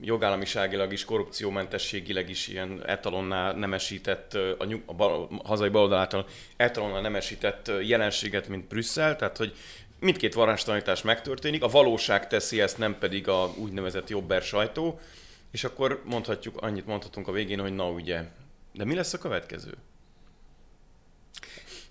[0.00, 6.26] jogállamiságilag is, korrupciómentességileg is ilyen etalonnál nemesített, a, nyug, a, bal, a hazai baloldal által
[6.56, 9.54] etalonnál nemesített jelenséget, mint Brüsszel, tehát hogy
[10.00, 15.00] mindkét varázstanítás megtörténik, a valóság teszi ezt, nem pedig a úgynevezett jobber sajtó,
[15.50, 18.22] és akkor mondhatjuk, annyit mondhatunk a végén, hogy na ugye,
[18.72, 19.74] de mi lesz a következő?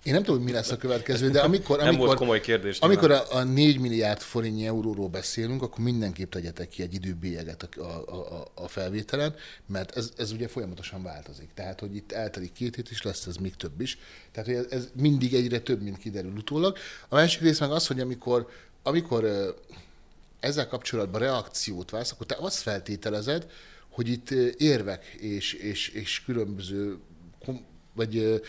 [0.02, 2.78] Én nem tudom, hogy mi lesz a következő, de amikor, Nem amikor, volt komoly kérdés.
[2.78, 7.82] amikor a, a 4 milliárd forintnyi euróról beszélünk, akkor mindenképp tegyetek ki egy időbélyeget a,
[7.82, 9.34] a, a, a felvételen,
[9.66, 11.48] mert ez, ez ugye folyamatosan változik.
[11.54, 13.98] Tehát, hogy itt eltelik két hét is, lesz ez még több is.
[14.32, 16.76] Tehát, hogy ez, ez mindig egyre több, mint kiderül utólag.
[17.08, 18.48] A másik rész meg az, hogy amikor,
[18.82, 19.54] amikor
[20.40, 23.46] ezzel kapcsolatban reakciót válsz, akkor te azt feltételezed,
[23.88, 24.30] hogy itt
[24.60, 26.98] érvek és, és, és különböző
[27.94, 28.42] vagy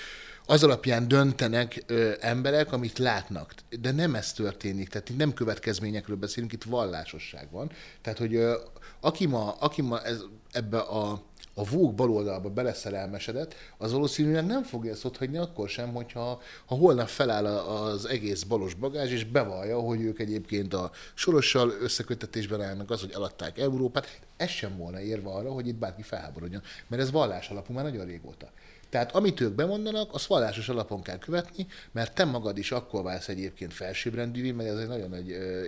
[0.52, 3.54] az alapján döntenek ö, emberek, amit látnak.
[3.82, 7.72] De nem ez történik, tehát itt nem következményekről beszélünk, itt vallásosság van.
[8.02, 8.58] Tehát, hogy ö,
[9.00, 10.20] aki ma, aki ma ez,
[10.52, 11.24] ebbe a,
[11.54, 17.08] a vók baloldalba beleszerelmesedett, az valószínűleg nem fogja ezt otthagyni akkor sem, hogyha ha holnap
[17.08, 23.00] feláll az egész balos bagázs, és bevallja, hogy ők egyébként a sorossal összekötetésben állnak, az,
[23.00, 26.62] hogy eladták Európát, ez sem volna érve arra, hogy itt bárki felháborodjon.
[26.88, 28.52] Mert ez vallás alapú már nagyon régóta.
[28.92, 33.28] Tehát amit ők bemondanak, azt vallásos alapon kell követni, mert te magad is akkor válsz
[33.28, 35.66] egyébként felsőbbrendűvé, mert ez egy nagyon nagy ö,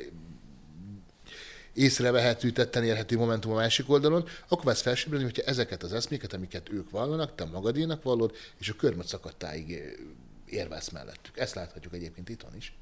[1.73, 6.69] észrevehető, tetten érhető momentum a másik oldalon, akkor válsz felsőbbrendű, hogyha ezeket az eszméket, amiket
[6.69, 9.81] ők vallanak, te magadénak vallod, és a körmöt szakadtáig
[10.45, 11.37] érvelsz mellettük.
[11.37, 12.73] Ezt láthatjuk egyébként itthon is.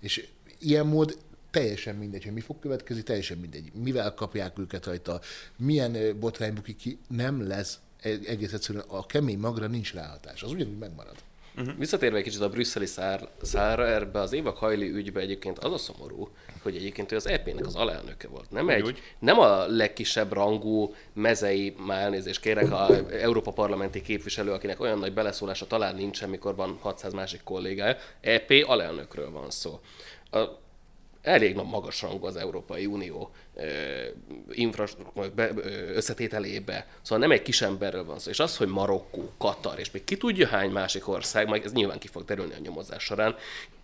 [0.00, 0.28] És
[0.58, 1.18] ilyen mód
[1.50, 3.72] teljesen mindegy, hogy mi fog következni, teljesen mindegy.
[3.72, 5.20] Mivel kapják őket rajta,
[5.56, 10.42] milyen botrány ki, nem lesz egész egyszerűen a kemény magra nincs ráhatás.
[10.42, 11.16] Az ugyanúgy megmarad.
[11.78, 15.78] Visszatérve egy kicsit a brüsszeli szár, szárra, ebbe az Éva Hajli ügybe egyébként az a
[15.78, 16.28] szomorú,
[16.62, 18.50] hogy egyébként ő az EP-nek az alelnöke volt.
[18.50, 18.98] Nem, egy, úgy.
[19.18, 25.12] nem a legkisebb rangú mezei, már elnézést kérek, a Európa parlamenti képviselő, akinek olyan nagy
[25.12, 27.96] beleszólása talán nincsen, mikor van 600 másik kollégája.
[28.20, 29.80] EP alelnökről van szó.
[30.30, 30.38] A,
[31.22, 33.30] elég nagy magas rangú az Európai Unió
[34.50, 35.48] infrastruktúra
[35.94, 36.86] összetételébe.
[37.02, 38.30] Szóval nem egy kis emberről van szó.
[38.30, 41.98] És az, hogy Marokkó, Katar, és még ki tudja hány másik ország, majd ez nyilván
[41.98, 43.34] ki fog derülni a nyomozás során,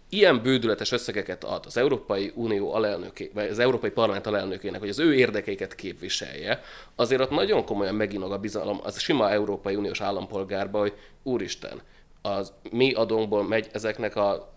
[0.08, 4.98] ilyen bődületes összegeket ad az Európai Unió alelnöké, vagy az Európai Parlament alelnökének, hogy az
[4.98, 6.62] ő érdekeiket képviselje,
[6.94, 11.80] azért ott nagyon komolyan meginog a bizalom az sima Európai Uniós állampolgárba, hogy úristen,
[12.22, 14.55] az mi adónkból megy ezeknek a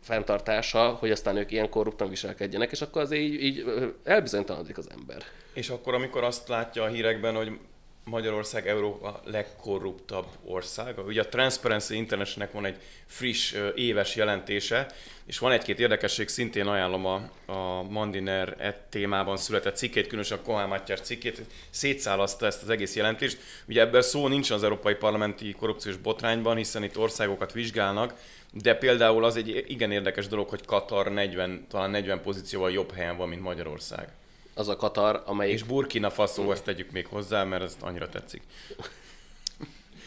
[0.00, 3.64] fenntartása, hogy aztán ők ilyen korruptan viselkedjenek, és akkor azért így, így
[4.04, 5.22] elbizonytalanodik az ember.
[5.52, 7.58] És akkor, amikor azt látja a hírekben, hogy
[8.04, 11.02] Magyarország Európa legkorruptabb országa.
[11.02, 12.76] Ugye a Transparency International-nek van egy
[13.06, 14.86] friss éves jelentése,
[15.26, 20.42] és van egy-két érdekesség, szintén ajánlom a, a Mandiner e témában született cikkét, különösen a
[20.42, 21.40] Kohán Mátyás cikkét,
[21.70, 23.38] szétszálaszta ezt az egész jelentést.
[23.68, 28.14] Ugye ebből szó nincs az Európai Parlamenti korrupciós botrányban, hiszen itt országokat vizsgálnak,
[28.52, 33.16] de például az egy igen érdekes dolog, hogy Katar 40, talán 40 pozícióval jobb helyen
[33.16, 34.08] van, mint Magyarország.
[34.54, 38.42] Az a Katar, amelyik És Burkina Faso, ezt tegyük még hozzá, mert ez annyira tetszik.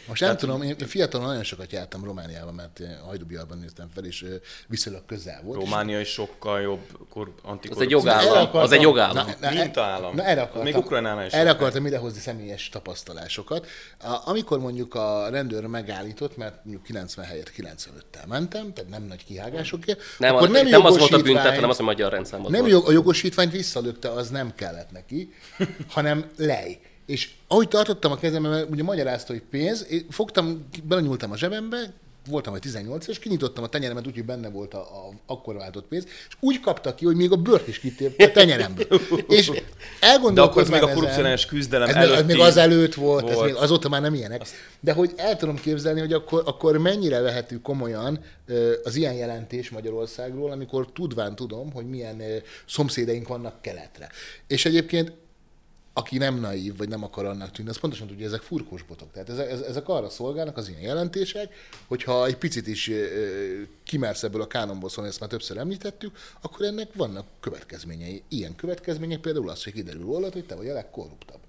[0.08, 4.24] Most nem tudom, én fiatalon nagyon sokat jártam Romániában, mert én Hajdubjalban néztem fel, és
[4.66, 5.60] viszonylag közel volt.
[5.60, 6.80] Románia is sokkal jobb
[7.10, 7.30] kor-
[7.70, 8.20] az egy jogállam.
[8.26, 9.26] Erre akartam- Az egy jogállam.
[9.26, 10.14] Na, na, Mintaállam.
[10.14, 11.56] Na, erre akartam, még Ukrajnánál is erre sokkal.
[11.56, 13.66] akartam idehozni személyes tapasztalásokat.
[14.00, 19.24] A, amikor mondjuk a rendőr megállított, mert mondjuk 90 helyett 95-tel mentem, tehát nem nagy
[19.24, 22.60] kihágásokért, Nem, akkor nem, nem az volt a büntet, hanem az, hogy magyar rendszámot nem
[22.60, 22.72] volt.
[22.72, 25.32] jog, a jogosítványt visszalökte, az nem kellett neki,
[25.88, 26.78] hanem lej.
[27.06, 31.92] És ahogy tartottam a kezemben, mert ugye magyarázta, hogy pénz, én fogtam, belenyúltam a zsebembe,
[32.28, 36.04] voltam vagy 18 és kinyitottam a tenyeremet, úgyhogy benne volt a, a akkor váltott pénz,
[36.04, 39.00] és úgy kapta ki, hogy még a bört is kitépte a tenyeremből.
[39.28, 39.62] És De
[40.00, 43.34] elgondolkoztam akkor ez még a korrupciós küzdelem ez előtti még az előtt volt, volt.
[43.34, 44.42] Ez még azóta már nem ilyenek.
[44.80, 48.20] De hogy el tudom képzelni, hogy akkor, akkor mennyire vehető komolyan
[48.84, 52.36] az ilyen jelentés Magyarországról, amikor tudván tudom, hogy milyen ö,
[52.66, 54.08] szomszédaink vannak keletre.
[54.46, 55.12] És egyébként
[55.96, 59.12] aki nem naív, vagy nem akar annak tűnni, az pontosan tudja, ezek furkós botok.
[59.12, 61.54] Tehát ezek, ezek arra szolgálnak, az ilyen jelentések,
[61.86, 62.90] hogyha egy picit is
[63.84, 68.22] kimersz ebből a kánonból szólni, ezt már többször említettük, akkor ennek vannak következményei.
[68.28, 71.40] Ilyen következmények például az, hogy kiderül rólad, hogy te vagy a legkorruptabb.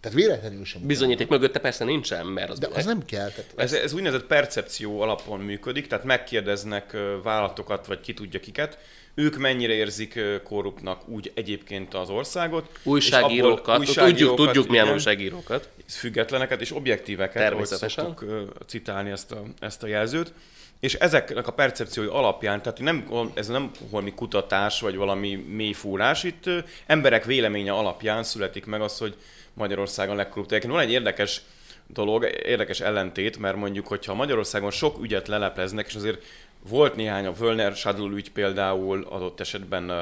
[0.00, 0.86] Tehát véletlenül sem.
[0.86, 3.28] Bizonyíték mögötte persze nincsen, mert az, De az nem kell.
[3.28, 6.92] Tehát Ez, ez úgynevezett percepció alapon működik, tehát megkérdeznek
[7.22, 8.78] vállalatokat, vagy ki tudja kiket,
[9.14, 12.68] ők mennyire érzik korruptnak úgy egyébként az országot.
[12.72, 15.68] és újságírókat, abból- tudjuk, tudjuk milyen újságírókat.
[15.88, 18.04] függetleneket és objektíveket, ahogy Természetesen.
[18.04, 20.32] szoktuk ö, citálni ezt a, ezt a jelzőt.
[20.80, 26.46] És ezeknek a percepciói alapján, tehát nem, ez nem valami kutatás, vagy valami mélyfúrás, itt
[26.46, 29.14] ö, emberek véleménye alapján születik meg az, hogy
[29.52, 30.70] Magyarországon legkorruptabb.
[30.70, 31.42] Van egy érdekes
[31.86, 36.22] dolog, érdekes ellentét, mert mondjuk, hogyha Magyarországon sok ügyet lelepleznek, és azért
[36.68, 39.92] volt néhány, a Völner Sadul ügy például, adott esetben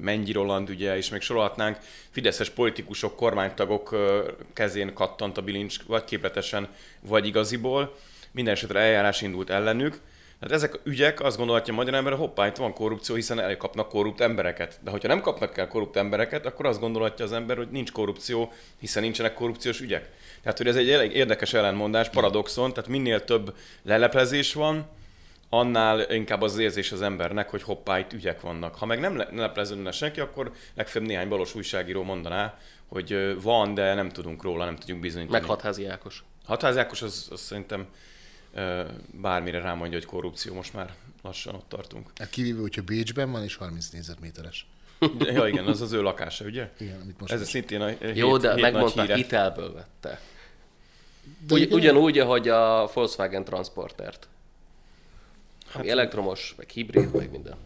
[0.00, 1.78] Mennyi Roland ügye, és még sorolhatnánk,
[2.10, 3.96] fideszes politikusok, kormánytagok
[4.52, 6.68] kezén kattant a bilincs, vagy képletesen,
[7.00, 7.94] vagy igaziból.
[8.30, 10.00] Minden esetre eljárás indult ellenük.
[10.40, 13.88] Hát ezek a ügyek, azt gondolhatja a magyar ember, hoppá, itt van korrupció, hiszen elkapnak
[13.88, 14.78] korrupt embereket.
[14.82, 18.52] De hogyha nem kapnak el korrupt embereket, akkor azt gondolhatja az ember, hogy nincs korrupció,
[18.80, 20.10] hiszen nincsenek korrupciós ügyek.
[20.42, 24.86] Tehát, hogy ez egy elég érdekes ellenmondás, paradoxon, tehát minél több leleplezés van,
[25.58, 28.74] annál inkább az érzés az embernek, hogy hoppá, itt ügyek vannak.
[28.74, 34.08] Ha meg nem lepleződne senki, akkor legfeljebb néhány balos újságíró mondaná, hogy van, de nem
[34.08, 35.38] tudunk róla, nem tudjuk bizonyítani.
[35.38, 36.24] Meg hatházi Ákos.
[36.44, 37.86] Hatházi Ákos az, az szerintem
[39.10, 42.10] bármire rámondja, hogy korrupció, most már lassan ott tartunk.
[42.16, 44.66] Hát kivéve, hogyha Bécsben van, és 30 négyzetméteres.
[45.18, 46.70] Ja, igen, az az ő lakása, ugye?
[46.78, 47.50] Igen, amit most Ez most.
[47.50, 49.14] szintén a hét, Jó, de hét megmondta, híre.
[49.14, 50.20] hitelből vette.
[51.46, 54.28] De Ugy, igen, ugyanúgy, ahogy a Volkswagen Transportert.
[55.74, 57.56] Ami elektromos, meg hibrid, meg minden.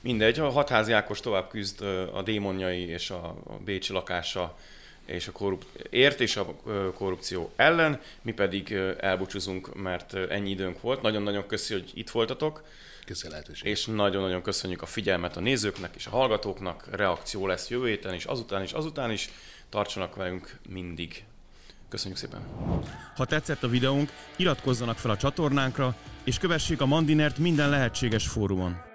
[0.00, 1.82] Mindegy, a hatházi Ákos tovább küzd
[2.12, 4.56] a démonjai és a, bécsi lakása
[5.04, 6.54] és a korrup- ért és a
[6.94, 11.02] korrupció ellen, mi pedig elbúcsúzunk, mert ennyi időnk volt.
[11.02, 12.62] Nagyon-nagyon köszi, hogy itt voltatok,
[13.06, 13.28] Köszi
[13.62, 16.88] és nagyon-nagyon köszönjük a figyelmet a nézőknek és a hallgatóknak.
[16.90, 19.30] Reakció lesz jövő héten is, azután is, azután is.
[19.68, 21.24] Tartsanak velünk mindig.
[21.92, 22.40] Köszönjük szépen!
[23.16, 28.91] Ha tetszett a videónk, iratkozzanak fel a csatornánkra, és kövessék a Mandinert minden lehetséges fórumon.